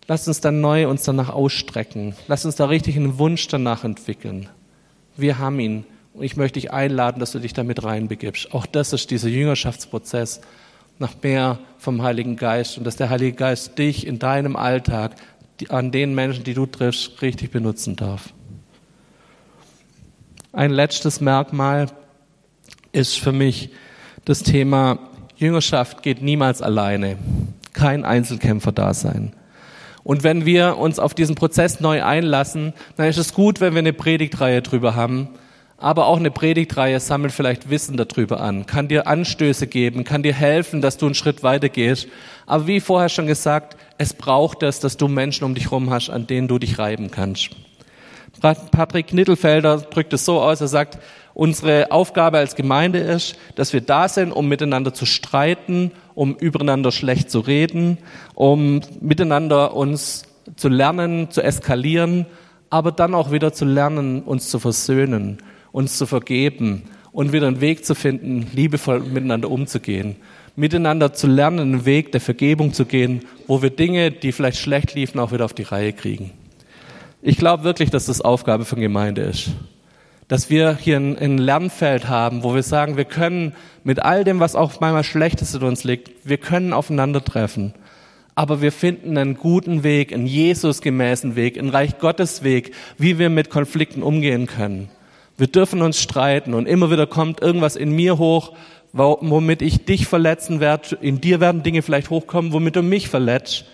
Lass 0.07 0.27
uns 0.27 0.39
dann 0.39 0.61
neu 0.61 0.87
uns 0.87 1.03
danach 1.03 1.29
ausstrecken. 1.29 2.15
Lass 2.27 2.45
uns 2.45 2.55
da 2.55 2.65
richtig 2.65 2.95
einen 2.95 3.17
Wunsch 3.17 3.47
danach 3.47 3.83
entwickeln. 3.83 4.49
Wir 5.17 5.39
haben 5.39 5.59
ihn. 5.59 5.85
Und 6.13 6.23
ich 6.23 6.37
möchte 6.37 6.59
dich 6.59 6.71
einladen, 6.71 7.19
dass 7.19 7.31
du 7.31 7.39
dich 7.39 7.53
damit 7.53 7.83
reinbegibst. 7.83 8.53
Auch 8.53 8.65
das 8.65 8.93
ist 8.93 9.11
dieser 9.11 9.27
Jüngerschaftsprozess 9.27 10.41
nach 10.99 11.13
mehr 11.21 11.59
vom 11.77 12.03
Heiligen 12.03 12.37
Geist 12.37 12.77
und 12.77 12.85
dass 12.85 12.95
der 12.95 13.09
Heilige 13.09 13.33
Geist 13.33 13.77
dich 13.77 14.07
in 14.07 14.19
deinem 14.19 14.55
Alltag 14.55 15.15
an 15.69 15.91
den 15.91 16.15
Menschen, 16.15 16.43
die 16.43 16.53
du 16.53 16.65
triffst, 16.65 17.21
richtig 17.21 17.51
benutzen 17.51 17.95
darf. 17.95 18.33
Ein 20.53 20.71
letztes 20.71 21.19
Merkmal 21.19 21.87
ist 22.93 23.19
für 23.19 23.33
mich 23.33 23.71
das 24.23 24.41
Thema 24.41 24.99
Jüngerschaft 25.35 26.01
geht 26.01 26.21
niemals 26.21 26.61
alleine. 26.61 27.17
Kein 27.73 28.05
Einzelkämpfer 28.05 28.71
da 28.71 28.93
sein. 28.93 29.33
Und 30.05 30.23
wenn 30.23 30.45
wir 30.45 30.77
uns 30.77 30.99
auf 30.99 31.15
diesen 31.15 31.33
Prozess 31.33 31.79
neu 31.79 32.03
einlassen, 32.03 32.73
dann 32.95 33.07
ist 33.07 33.17
es 33.17 33.33
gut, 33.33 33.59
wenn 33.59 33.73
wir 33.73 33.79
eine 33.79 33.91
Predigtreihe 33.91 34.61
drüber 34.61 34.95
haben. 34.95 35.29
Aber 35.77 36.05
auch 36.05 36.17
eine 36.17 36.29
Predigtreihe 36.29 36.99
sammelt 36.99 37.33
vielleicht 37.33 37.71
Wissen 37.71 37.97
darüber 37.97 38.39
an, 38.39 38.67
kann 38.67 38.87
dir 38.87 39.07
Anstöße 39.07 39.65
geben, 39.65 40.03
kann 40.03 40.21
dir 40.21 40.33
helfen, 40.33 40.79
dass 40.79 40.97
du 40.97 41.07
einen 41.07 41.15
Schritt 41.15 41.41
weiter 41.41 41.69
gehst. 41.69 42.07
Aber 42.45 42.67
wie 42.67 42.79
vorher 42.79 43.09
schon 43.09 43.25
gesagt, 43.25 43.77
es 43.97 44.13
braucht 44.13 44.61
es, 44.61 44.79
dass 44.79 44.95
du 44.95 45.07
Menschen 45.07 45.43
um 45.43 45.55
dich 45.55 45.65
herum 45.65 45.89
hast, 45.89 46.11
an 46.11 46.27
denen 46.27 46.47
du 46.47 46.59
dich 46.59 46.77
reiben 46.77 47.09
kannst. 47.09 47.49
Patrick 48.41 49.11
Nittelfelder 49.11 49.77
drückt 49.77 50.13
es 50.13 50.23
so 50.23 50.39
aus, 50.39 50.61
er 50.61 50.67
sagt, 50.67 50.99
unsere 51.33 51.91
Aufgabe 51.91 52.37
als 52.37 52.55
Gemeinde 52.55 52.99
ist, 52.99 53.37
dass 53.55 53.73
wir 53.73 53.81
da 53.81 54.07
sind, 54.07 54.31
um 54.31 54.47
miteinander 54.47 54.93
zu 54.93 55.07
streiten, 55.07 55.91
um 56.15 56.35
übereinander 56.35 56.91
schlecht 56.91 57.29
zu 57.29 57.41
reden, 57.41 57.97
um 58.33 58.81
miteinander 59.01 59.75
uns 59.75 60.23
zu 60.55 60.69
lernen, 60.69 61.29
zu 61.29 61.41
eskalieren, 61.41 62.25
aber 62.69 62.91
dann 62.91 63.13
auch 63.13 63.31
wieder 63.31 63.53
zu 63.53 63.65
lernen, 63.65 64.23
uns 64.23 64.49
zu 64.49 64.59
versöhnen, 64.59 65.37
uns 65.71 65.97
zu 65.97 66.05
vergeben 66.05 66.83
und 67.11 67.33
wieder 67.33 67.47
einen 67.47 67.61
Weg 67.61 67.85
zu 67.85 67.95
finden, 67.95 68.47
liebevoll 68.53 69.01
miteinander 69.01 69.51
umzugehen. 69.51 70.15
Miteinander 70.55 71.13
zu 71.13 71.27
lernen, 71.27 71.59
einen 71.59 71.85
Weg 71.85 72.13
der 72.13 72.21
Vergebung 72.21 72.73
zu 72.73 72.85
gehen, 72.85 73.25
wo 73.45 73.61
wir 73.61 73.69
Dinge, 73.69 74.11
die 74.11 74.31
vielleicht 74.31 74.57
schlecht 74.57 74.95
liefen, 74.95 75.19
auch 75.19 75.33
wieder 75.33 75.43
auf 75.43 75.53
die 75.53 75.63
Reihe 75.63 75.91
kriegen. 75.91 76.31
Ich 77.21 77.37
glaube 77.37 77.65
wirklich, 77.65 77.89
dass 77.89 78.05
das 78.05 78.21
Aufgabe 78.21 78.63
von 78.63 78.79
Gemeinde 78.79 79.23
ist 79.23 79.49
dass 80.27 80.49
wir 80.49 80.75
hier 80.75 80.97
ein, 80.97 81.17
ein, 81.17 81.37
Lernfeld 81.37 82.07
haben, 82.07 82.43
wo 82.43 82.55
wir 82.55 82.63
sagen, 82.63 82.97
wir 82.97 83.05
können 83.05 83.53
mit 83.83 84.01
all 84.01 84.23
dem, 84.23 84.39
was 84.39 84.55
auch 84.55 84.79
manchmal 84.79 85.03
Schlechtes 85.03 85.53
in 85.53 85.63
uns 85.63 85.83
liegt, 85.83 86.11
wir 86.23 86.37
können 86.37 86.73
aufeinandertreffen. 86.73 87.73
Aber 88.33 88.61
wir 88.61 88.71
finden 88.71 89.17
einen 89.17 89.35
guten 89.35 89.83
Weg, 89.83 90.11
einen 90.13 90.27
Jesus-gemäßen 90.27 91.35
Weg, 91.35 91.57
einen 91.57 91.69
Reich 91.69 91.99
Gottes 91.99 92.43
Weg, 92.43 92.73
wie 92.97 93.17
wir 93.17 93.29
mit 93.29 93.49
Konflikten 93.49 94.03
umgehen 94.03 94.47
können. 94.47 94.89
Wir 95.37 95.47
dürfen 95.47 95.81
uns 95.81 96.01
streiten 96.01 96.53
und 96.53 96.67
immer 96.67 96.91
wieder 96.91 97.07
kommt 97.07 97.41
irgendwas 97.41 97.75
in 97.75 97.91
mir 97.91 98.17
hoch, 98.17 98.53
womit 98.93 99.61
ich 99.61 99.85
dich 99.85 100.07
verletzen 100.07 100.59
werde. 100.59 100.97
In 101.01 101.21
dir 101.21 101.39
werden 101.39 101.63
Dinge 101.63 101.81
vielleicht 101.81 102.09
hochkommen, 102.09 102.53
womit 102.53 102.75
du 102.75 102.81
mich 102.81 103.09
verletzt. 103.09 103.65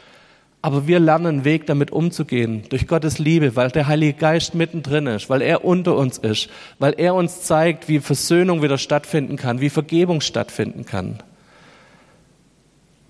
Aber 0.64 0.86
wir 0.86 1.00
lernen 1.00 1.26
einen 1.26 1.46
Weg, 1.46 1.66
damit 1.66 1.92
umzugehen, 1.92 2.64
durch 2.70 2.88
Gottes 2.88 3.18
Liebe, 3.18 3.56
weil 3.56 3.70
der 3.70 3.88
Heilige 3.88 4.14
Geist 4.14 4.54
mittendrin 4.54 5.08
ist, 5.08 5.30
weil 5.30 5.42
er 5.42 5.66
unter 5.66 5.96
uns 5.96 6.20
ist, 6.20 6.50
weil 6.78 6.94
er 6.98 7.16
uns 7.16 7.42
zeigt, 7.42 7.88
wie 7.88 8.00
Versöhnung 8.00 8.62
wieder 8.62 8.78
stattfinden 8.78 9.38
kann, 9.38 9.60
wie 9.60 9.70
Vergebung 9.70 10.22
stattfinden 10.22 10.86
kann. 10.86 11.18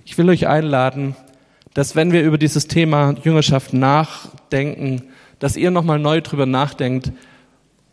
Ich 0.06 0.18
will 0.18 0.30
euch 0.30 0.48
einladen, 0.48 1.16
dass 1.74 1.96
wenn 1.96 2.12
wir 2.12 2.24
über 2.24 2.38
dieses 2.38 2.68
Thema 2.68 3.16
Jüngerschaft 3.24 3.74
nachdenken, 3.74 5.04
dass 5.40 5.58
ihr 5.58 5.72
nochmal 5.72 6.00
neu 6.00 6.22
drüber 6.22 6.46
nachdenkt, 6.46 7.12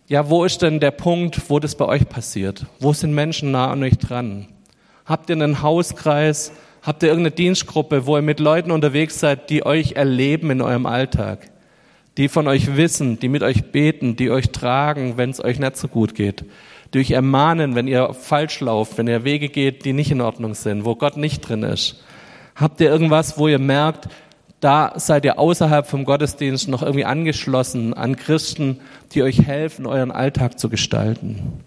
ja, 0.06 0.30
wo 0.30 0.44
ist 0.44 0.62
denn 0.62 0.80
der 0.80 0.90
Punkt, 0.90 1.50
wo 1.50 1.58
das 1.58 1.74
bei 1.74 1.84
euch 1.84 2.08
passiert? 2.08 2.64
Wo 2.80 2.92
sind 2.92 3.14
Menschen 3.14 3.50
nah 3.50 3.70
an 3.70 3.82
euch 3.82 3.98
dran? 3.98 4.48
Habt 5.04 5.28
ihr 5.30 5.36
einen 5.36 5.62
Hauskreis? 5.62 6.52
Habt 6.82 7.02
ihr 7.02 7.08
irgendeine 7.08 7.34
Dienstgruppe, 7.34 8.06
wo 8.06 8.16
ihr 8.16 8.22
mit 8.22 8.40
Leuten 8.40 8.70
unterwegs 8.70 9.18
seid, 9.18 9.50
die 9.50 9.66
euch 9.66 9.92
erleben 9.92 10.50
in 10.50 10.60
eurem 10.60 10.86
Alltag? 10.86 11.50
Die 12.16 12.28
von 12.28 12.48
euch 12.48 12.76
wissen, 12.76 13.18
die 13.18 13.28
mit 13.28 13.42
euch 13.42 13.70
beten, 13.70 14.16
die 14.16 14.30
euch 14.30 14.50
tragen, 14.50 15.16
wenn 15.16 15.30
es 15.30 15.42
euch 15.42 15.58
nicht 15.58 15.76
so 15.76 15.88
gut 15.88 16.14
geht? 16.14 16.44
Die 16.94 17.00
euch 17.00 17.10
ermahnen, 17.10 17.74
wenn 17.74 17.86
ihr 17.86 18.14
falsch 18.14 18.60
lauft, 18.60 18.98
wenn 18.98 19.08
ihr 19.08 19.24
Wege 19.24 19.48
geht, 19.48 19.84
die 19.84 19.92
nicht 19.92 20.10
in 20.10 20.20
Ordnung 20.20 20.54
sind, 20.54 20.84
wo 20.84 20.94
Gott 20.94 21.16
nicht 21.16 21.40
drin 21.40 21.62
ist? 21.62 22.02
Habt 22.56 22.80
ihr 22.80 22.90
irgendwas, 22.90 23.38
wo 23.38 23.46
ihr 23.46 23.58
merkt, 23.58 24.08
da 24.60 24.94
seid 24.96 25.24
ihr 25.24 25.38
außerhalb 25.38 25.86
vom 25.86 26.04
Gottesdienst 26.04 26.68
noch 26.68 26.82
irgendwie 26.82 27.04
angeschlossen 27.04 27.94
an 27.94 28.16
Christen, 28.16 28.80
die 29.12 29.22
euch 29.22 29.46
helfen, 29.46 29.86
euren 29.86 30.10
Alltag 30.10 30.58
zu 30.58 30.68
gestalten? 30.68 31.60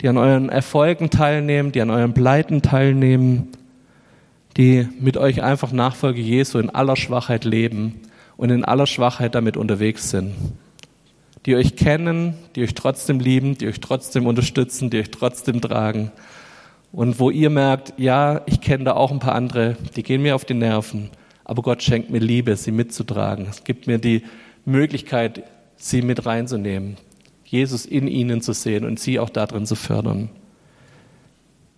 Die 0.00 0.08
an 0.08 0.16
euren 0.16 0.48
Erfolgen 0.48 1.10
teilnehmen, 1.10 1.72
die 1.72 1.80
an 1.80 1.90
euren 1.90 2.14
Pleiten 2.14 2.62
teilnehmen, 2.62 3.48
die 4.56 4.88
mit 4.98 5.16
euch 5.16 5.42
einfach 5.42 5.72
Nachfolge 5.72 6.20
Jesu 6.20 6.58
in 6.58 6.70
aller 6.70 6.96
Schwachheit 6.96 7.44
leben 7.44 8.00
und 8.36 8.50
in 8.50 8.64
aller 8.64 8.86
Schwachheit 8.86 9.34
damit 9.34 9.56
unterwegs 9.56 10.10
sind. 10.10 10.34
Die 11.46 11.56
euch 11.56 11.76
kennen, 11.76 12.34
die 12.54 12.62
euch 12.62 12.74
trotzdem 12.74 13.20
lieben, 13.20 13.56
die 13.56 13.68
euch 13.68 13.80
trotzdem 13.80 14.26
unterstützen, 14.26 14.90
die 14.90 14.98
euch 14.98 15.10
trotzdem 15.10 15.60
tragen. 15.60 16.12
Und 16.92 17.18
wo 17.18 17.30
ihr 17.30 17.50
merkt, 17.50 17.94
ja, 17.98 18.42
ich 18.46 18.60
kenne 18.60 18.84
da 18.84 18.92
auch 18.94 19.12
ein 19.12 19.20
paar 19.20 19.34
andere, 19.34 19.76
die 19.96 20.02
gehen 20.02 20.22
mir 20.22 20.34
auf 20.34 20.44
die 20.44 20.54
Nerven, 20.54 21.10
aber 21.44 21.62
Gott 21.62 21.82
schenkt 21.82 22.10
mir 22.10 22.18
Liebe, 22.18 22.56
sie 22.56 22.72
mitzutragen. 22.72 23.46
Es 23.48 23.64
gibt 23.64 23.86
mir 23.86 23.98
die 23.98 24.24
Möglichkeit, 24.64 25.44
sie 25.76 26.02
mit 26.02 26.26
reinzunehmen, 26.26 26.96
Jesus 27.44 27.86
in 27.86 28.08
ihnen 28.08 28.42
zu 28.42 28.52
sehen 28.52 28.84
und 28.84 29.00
sie 29.00 29.18
auch 29.18 29.30
darin 29.30 29.66
zu 29.66 29.76
fördern. 29.76 30.30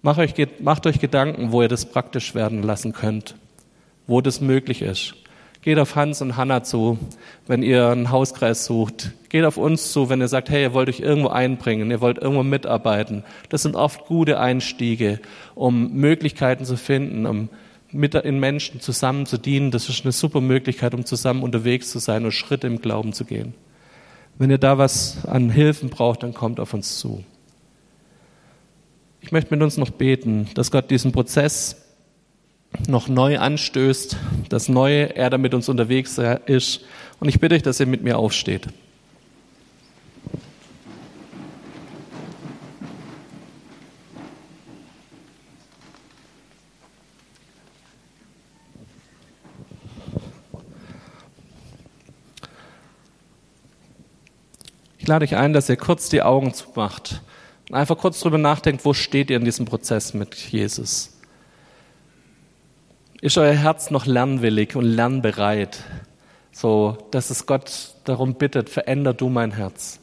Macht 0.03 0.19
euch, 0.19 0.35
macht 0.59 0.87
euch 0.87 0.99
Gedanken, 0.99 1.53
wo 1.53 1.63
ihr 1.63 1.69
das 1.69 1.87
praktisch 1.87 2.35
werden 2.35 2.65
lassen 2.65 2.93
könnt, 2.93 3.37
wo 4.09 4.21
das 4.21 4.41
möglich 4.41 4.83
ist. 4.83 5.15
Geht 5.63 5.79
auf 5.79 5.95
Hans 5.95 6.21
und 6.21 6.37
Hanna 6.37 6.65
zu, 6.65 6.99
wenn 7.47 7.63
ihr 7.63 7.87
einen 7.91 8.11
Hauskreis 8.11 8.65
sucht. 8.65 9.13
Geht 9.29 9.45
auf 9.45 9.57
uns 9.57 9.93
zu, 9.93 10.09
wenn 10.09 10.21
ihr 10.21 10.27
sagt, 10.27 10.51
hey, 10.51 10.63
ihr 10.63 10.75
wollt 10.75 10.89
euch 10.89 10.99
irgendwo 10.99 11.29
einbringen, 11.29 11.93
ihr 11.93 12.01
wollt 12.01 12.19
irgendwo 12.19 12.43
mitarbeiten. 12.43 13.23
Das 13.49 13.63
sind 13.63 13.77
oft 13.77 14.07
gute 14.07 14.41
Einstiege, 14.41 15.21
um 15.55 15.93
Möglichkeiten 15.93 16.65
zu 16.65 16.77
finden, 16.77 17.25
um 17.25 17.49
mit 17.93 18.17
in 18.17 18.41
Menschen 18.41 18.81
zusammen 18.81 19.25
zu 19.27 19.39
dienen. 19.39 19.71
Das 19.71 19.89
ist 19.89 20.03
eine 20.03 20.11
super 20.11 20.41
Möglichkeit, 20.41 20.95
um 20.95 21.05
zusammen 21.05 21.45
unterwegs 21.45 21.93
zu 21.93 22.01
sein 22.01 22.25
und 22.25 22.33
Schritte 22.33 22.67
im 22.67 22.81
Glauben 22.81 23.13
zu 23.13 23.25
gehen. 23.25 23.55
Wenn 24.37 24.51
ihr 24.51 24.59
da 24.59 24.79
was 24.79 25.25
an 25.27 25.49
Hilfen 25.49 25.91
braucht, 25.91 26.25
dann 26.25 26.35
kommt 26.35 26.59
auf 26.59 26.75
uns 26.75 26.99
zu. 26.99 27.23
Ich 29.25 29.31
möchte 29.31 29.55
mit 29.55 29.63
uns 29.63 29.77
noch 29.77 29.91
beten, 29.91 30.49
dass 30.55 30.73
Gott 30.73 30.91
diesen 30.91 31.13
Prozess 31.13 31.77
noch 32.89 33.07
neu 33.07 33.39
anstößt, 33.39 34.17
dass 34.49 34.69
neu 34.69 35.05
er 35.05 35.31
da 35.31 35.39
mit 35.39 35.55
uns 35.55 35.69
unterwegs 35.69 36.19
ist. 36.47 36.81
Und 37.21 37.29
ich 37.29 37.39
bitte 37.39 37.55
euch, 37.55 37.63
dass 37.63 37.79
ihr 37.79 37.87
mit 37.87 38.03
mir 38.03 38.19
aufsteht. 38.19 38.67
Ich 54.99 55.07
lade 55.07 55.25
euch 55.25 55.37
ein, 55.37 55.53
dass 55.53 55.69
ihr 55.69 55.77
kurz 55.77 56.09
die 56.09 56.23
Augen 56.23 56.53
zumacht 56.55 57.23
einfach 57.73 57.99
kurz 57.99 58.21
drüber 58.21 58.39
nachdenkt, 58.39 58.85
wo 58.85 58.93
steht 58.93 59.31
ihr 59.31 59.37
in 59.37 59.45
diesem 59.45 59.67
Prozess 59.67 60.15
mit 60.15 60.35
Jesus? 60.35 61.17
Ist 63.21 63.39
euer 63.39 63.55
Herz 63.55 63.91
noch 63.91 64.07
lernwillig 64.07 64.75
und 64.75 64.85
lernbereit? 64.85 65.79
So, 66.51 66.99
dass 67.11 67.31
es 67.31 67.47
Gott 67.47 67.95
darum 68.05 68.35
bittet, 68.35 68.69
veränder 68.69 69.15
du 69.15 69.29
mein 69.29 69.53
Herz. 69.53 70.01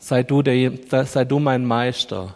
Sei 0.00 0.22
du, 0.22 0.42
der, 0.42 0.72
sei 1.06 1.24
du 1.24 1.38
mein 1.38 1.64
Meister. 1.64 2.34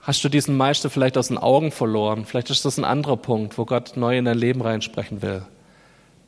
Hast 0.00 0.24
du 0.24 0.28
diesen 0.28 0.56
Meister 0.56 0.90
vielleicht 0.90 1.16
aus 1.16 1.28
den 1.28 1.38
Augen 1.38 1.70
verloren? 1.70 2.24
Vielleicht 2.24 2.50
ist 2.50 2.64
das 2.64 2.78
ein 2.78 2.84
anderer 2.84 3.16
Punkt, 3.16 3.56
wo 3.56 3.64
Gott 3.64 3.96
neu 3.96 4.18
in 4.18 4.24
dein 4.24 4.38
Leben 4.38 4.60
reinsprechen 4.60 5.22
will. 5.22 5.46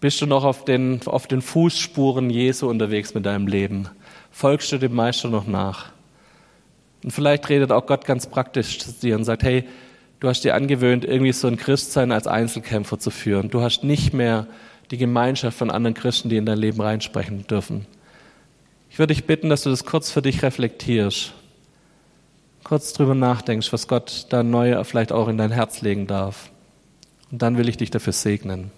Bist 0.01 0.21
du 0.21 0.27
noch 0.27 0.45
auf 0.45 0.65
den, 0.65 1.01
auf 1.07 1.27
den 1.27 1.43
Fußspuren 1.43 2.31
Jesu 2.31 2.69
unterwegs 2.69 3.15
mit 3.15 3.27
deinem 3.27 3.47
Leben? 3.47 3.89
Folgst 4.31 4.71
du 4.71 4.79
dem 4.79 4.95
Meister 4.95 5.29
noch 5.29 5.47
nach? 5.47 5.96
Und 7.03 7.11
vielleicht 7.11 7.49
redet 7.49 7.73
auch 7.73 7.87
Gott 7.87 8.05
ganz 8.05 8.27
praktisch 8.27 8.79
zu 8.79 8.93
dir 8.93 9.17
und 9.17 9.25
sagt, 9.25 9.43
hey, 9.43 9.65
du 10.21 10.29
hast 10.29 10.43
dir 10.43 10.55
angewöhnt, 10.55 11.05
irgendwie 11.05 11.33
so 11.33 11.49
ein 11.49 11.57
Christsein 11.57 12.13
als 12.13 12.27
Einzelkämpfer 12.27 12.99
zu 12.99 13.11
führen. 13.11 13.51
Du 13.51 13.61
hast 13.61 13.85
nicht 13.85 14.13
mehr 14.13 14.47
die 14.91 14.99
Gemeinschaft 14.99 15.59
von 15.59 15.71
anderen 15.71 15.95
Christen, 15.95 16.29
die 16.29 16.37
in 16.37 16.47
dein 16.47 16.59
Leben 16.59 16.81
reinsprechen 16.81 17.47
dürfen. 17.47 17.87
Ich 18.91 18.99
würde 18.99 19.15
dich 19.15 19.25
bitten, 19.25 19.49
dass 19.49 19.63
du 19.63 19.71
das 19.71 19.85
kurz 19.85 20.11
für 20.11 20.23
dich 20.23 20.43
reflektierst, 20.43 21.35
kurz 22.65 22.93
drüber 22.93 23.15
nachdenkst, 23.15 23.73
was 23.73 23.89
Gott 23.89 24.27
da 24.31 24.43
neu 24.43 24.83
vielleicht 24.85 25.13
auch 25.13 25.29
in 25.29 25.39
dein 25.39 25.51
Herz 25.51 25.83
legen 25.83 26.07
darf. 26.07 26.51
Und 27.31 27.43
dann 27.43 27.59
will 27.59 27.69
ich 27.69 27.77
dich 27.77 27.91
dafür 27.91 28.13
segnen. 28.13 28.71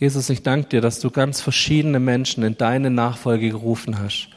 Jesus, 0.00 0.30
ich 0.30 0.42
danke 0.42 0.70
dir, 0.70 0.80
dass 0.80 0.98
du 0.98 1.10
ganz 1.10 1.42
verschiedene 1.42 2.00
Menschen 2.00 2.42
in 2.42 2.56
deine 2.56 2.88
Nachfolge 2.88 3.50
gerufen 3.50 3.98
hast. 3.98 4.28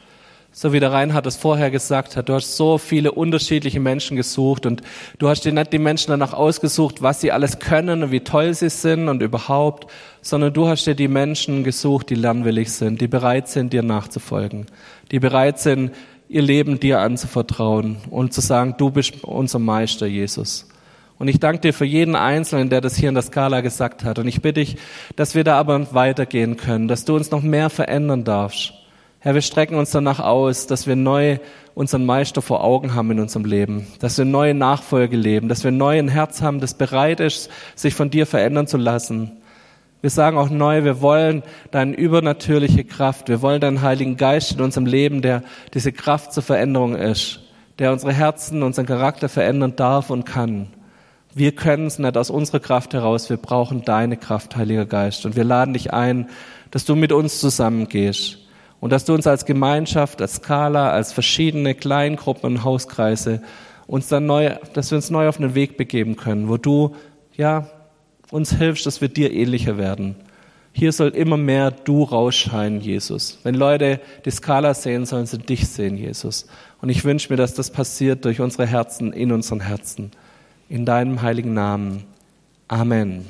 So 0.52 0.74
wie 0.74 0.78
der 0.78 0.92
Reinhard 0.92 1.24
es 1.24 1.36
vorher 1.36 1.70
gesagt 1.70 2.16
hat, 2.16 2.28
du 2.28 2.34
hast 2.34 2.58
so 2.58 2.76
viele 2.76 3.12
unterschiedliche 3.12 3.80
Menschen 3.80 4.18
gesucht 4.18 4.66
und 4.66 4.82
du 5.18 5.30
hast 5.30 5.46
dir 5.46 5.52
nicht 5.52 5.72
die 5.72 5.78
Menschen 5.78 6.10
danach 6.10 6.34
ausgesucht, 6.34 7.00
was 7.00 7.22
sie 7.22 7.32
alles 7.32 7.60
können 7.60 8.02
und 8.02 8.10
wie 8.10 8.20
toll 8.20 8.52
sie 8.52 8.68
sind 8.68 9.08
und 9.08 9.22
überhaupt, 9.22 9.90
sondern 10.20 10.52
du 10.52 10.68
hast 10.68 10.84
dir 10.84 10.94
die 10.94 11.08
Menschen 11.08 11.64
gesucht, 11.64 12.10
die 12.10 12.14
lernwillig 12.14 12.70
sind, 12.70 13.00
die 13.00 13.08
bereit 13.08 13.48
sind, 13.48 13.72
dir 13.72 13.82
nachzufolgen, 13.82 14.66
die 15.12 15.18
bereit 15.18 15.58
sind, 15.60 15.92
ihr 16.28 16.42
Leben 16.42 16.78
dir 16.78 17.00
anzuvertrauen 17.00 17.96
und 18.10 18.34
zu 18.34 18.42
sagen, 18.42 18.74
du 18.76 18.90
bist 18.90 19.24
unser 19.24 19.58
Meister, 19.58 20.06
Jesus. 20.06 20.68
Und 21.18 21.28
ich 21.28 21.38
danke 21.38 21.60
dir 21.60 21.72
für 21.72 21.84
jeden 21.84 22.16
Einzelnen, 22.16 22.70
der 22.70 22.80
das 22.80 22.96
hier 22.96 23.08
in 23.08 23.14
der 23.14 23.22
Skala 23.22 23.60
gesagt 23.60 24.04
hat. 24.04 24.18
Und 24.18 24.26
ich 24.26 24.42
bitte 24.42 24.60
dich, 24.60 24.76
dass 25.16 25.34
wir 25.34 25.44
da 25.44 25.58
aber 25.58 25.94
weitergehen 25.94 26.56
können, 26.56 26.88
dass 26.88 27.04
du 27.04 27.14
uns 27.14 27.30
noch 27.30 27.42
mehr 27.42 27.70
verändern 27.70 28.24
darfst. 28.24 28.72
Herr, 29.20 29.34
wir 29.34 29.42
strecken 29.42 29.76
uns 29.76 29.90
danach 29.90 30.20
aus, 30.20 30.66
dass 30.66 30.86
wir 30.86 30.96
neu 30.96 31.38
unseren 31.74 32.04
Meister 32.04 32.42
vor 32.42 32.62
Augen 32.62 32.94
haben 32.94 33.10
in 33.10 33.20
unserem 33.20 33.46
Leben, 33.46 33.86
dass 34.00 34.18
wir 34.18 34.26
neue 34.26 34.52
Nachfolge 34.52 35.16
leben, 35.16 35.48
dass 35.48 35.64
wir 35.64 35.70
neu 35.70 35.98
ein 35.98 36.08
Herz 36.08 36.42
haben, 36.42 36.60
das 36.60 36.74
bereit 36.74 37.20
ist, 37.20 37.50
sich 37.74 37.94
von 37.94 38.10
dir 38.10 38.26
verändern 38.26 38.66
zu 38.66 38.76
lassen. 38.76 39.32
Wir 40.02 40.10
sagen 40.10 40.36
auch 40.36 40.50
neu, 40.50 40.84
wir 40.84 41.00
wollen 41.00 41.42
deine 41.70 41.96
übernatürliche 41.96 42.84
Kraft, 42.84 43.30
wir 43.30 43.40
wollen 43.40 43.62
deinen 43.62 43.80
Heiligen 43.80 44.18
Geist 44.18 44.52
in 44.52 44.60
unserem 44.60 44.84
Leben, 44.84 45.22
der 45.22 45.42
diese 45.72 45.92
Kraft 45.92 46.34
zur 46.34 46.42
Veränderung 46.42 46.94
ist, 46.94 47.40
der 47.78 47.92
unsere 47.92 48.12
Herzen, 48.12 48.62
unseren 48.62 48.84
Charakter 48.84 49.30
verändern 49.30 49.74
darf 49.74 50.10
und 50.10 50.26
kann. 50.26 50.68
Wir 51.36 51.50
können 51.50 51.88
es 51.88 51.98
nicht 51.98 52.16
aus 52.16 52.30
unserer 52.30 52.60
Kraft 52.60 52.94
heraus. 52.94 53.28
Wir 53.28 53.38
brauchen 53.38 53.82
deine 53.82 54.16
Kraft, 54.16 54.54
Heiliger 54.54 54.86
Geist. 54.86 55.26
Und 55.26 55.34
wir 55.34 55.42
laden 55.42 55.74
dich 55.74 55.92
ein, 55.92 56.28
dass 56.70 56.84
du 56.84 56.94
mit 56.94 57.10
uns 57.10 57.40
zusammengehst 57.40 58.38
und 58.78 58.90
dass 58.90 59.04
du 59.04 59.14
uns 59.14 59.26
als 59.26 59.44
Gemeinschaft, 59.44 60.22
als 60.22 60.36
Skala, 60.36 60.92
als 60.92 61.12
verschiedene 61.12 61.74
Kleingruppen 61.74 62.54
und 62.54 62.64
Hauskreise 62.64 63.42
uns 63.88 64.06
dann 64.06 64.26
neu, 64.26 64.54
dass 64.74 64.92
wir 64.92 64.96
uns 64.96 65.10
neu 65.10 65.28
auf 65.28 65.38
einen 65.38 65.56
Weg 65.56 65.76
begeben 65.76 66.14
können, 66.14 66.48
wo 66.48 66.56
du, 66.56 66.94
ja, 67.36 67.66
uns 68.30 68.56
hilfst, 68.56 68.86
dass 68.86 69.00
wir 69.00 69.08
dir 69.08 69.32
ähnlicher 69.32 69.76
werden. 69.76 70.14
Hier 70.72 70.92
soll 70.92 71.08
immer 71.08 71.36
mehr 71.36 71.72
du 71.72 72.04
rausscheinen, 72.04 72.80
Jesus. 72.80 73.40
Wenn 73.42 73.56
Leute 73.56 74.00
die 74.24 74.30
Skala 74.30 74.72
sehen, 74.72 75.04
sollen 75.04 75.26
sie 75.26 75.38
dich 75.38 75.68
sehen, 75.68 75.96
Jesus. 75.96 76.46
Und 76.80 76.90
ich 76.90 77.04
wünsche 77.04 77.32
mir, 77.32 77.36
dass 77.36 77.54
das 77.54 77.70
passiert 77.70 78.24
durch 78.24 78.40
unsere 78.40 78.66
Herzen, 78.66 79.12
in 79.12 79.32
unseren 79.32 79.60
Herzen 79.60 80.12
in 80.68 80.84
deinem 80.84 81.22
heiligen 81.22 81.54
Namen. 81.54 82.04
Amen. 82.68 83.26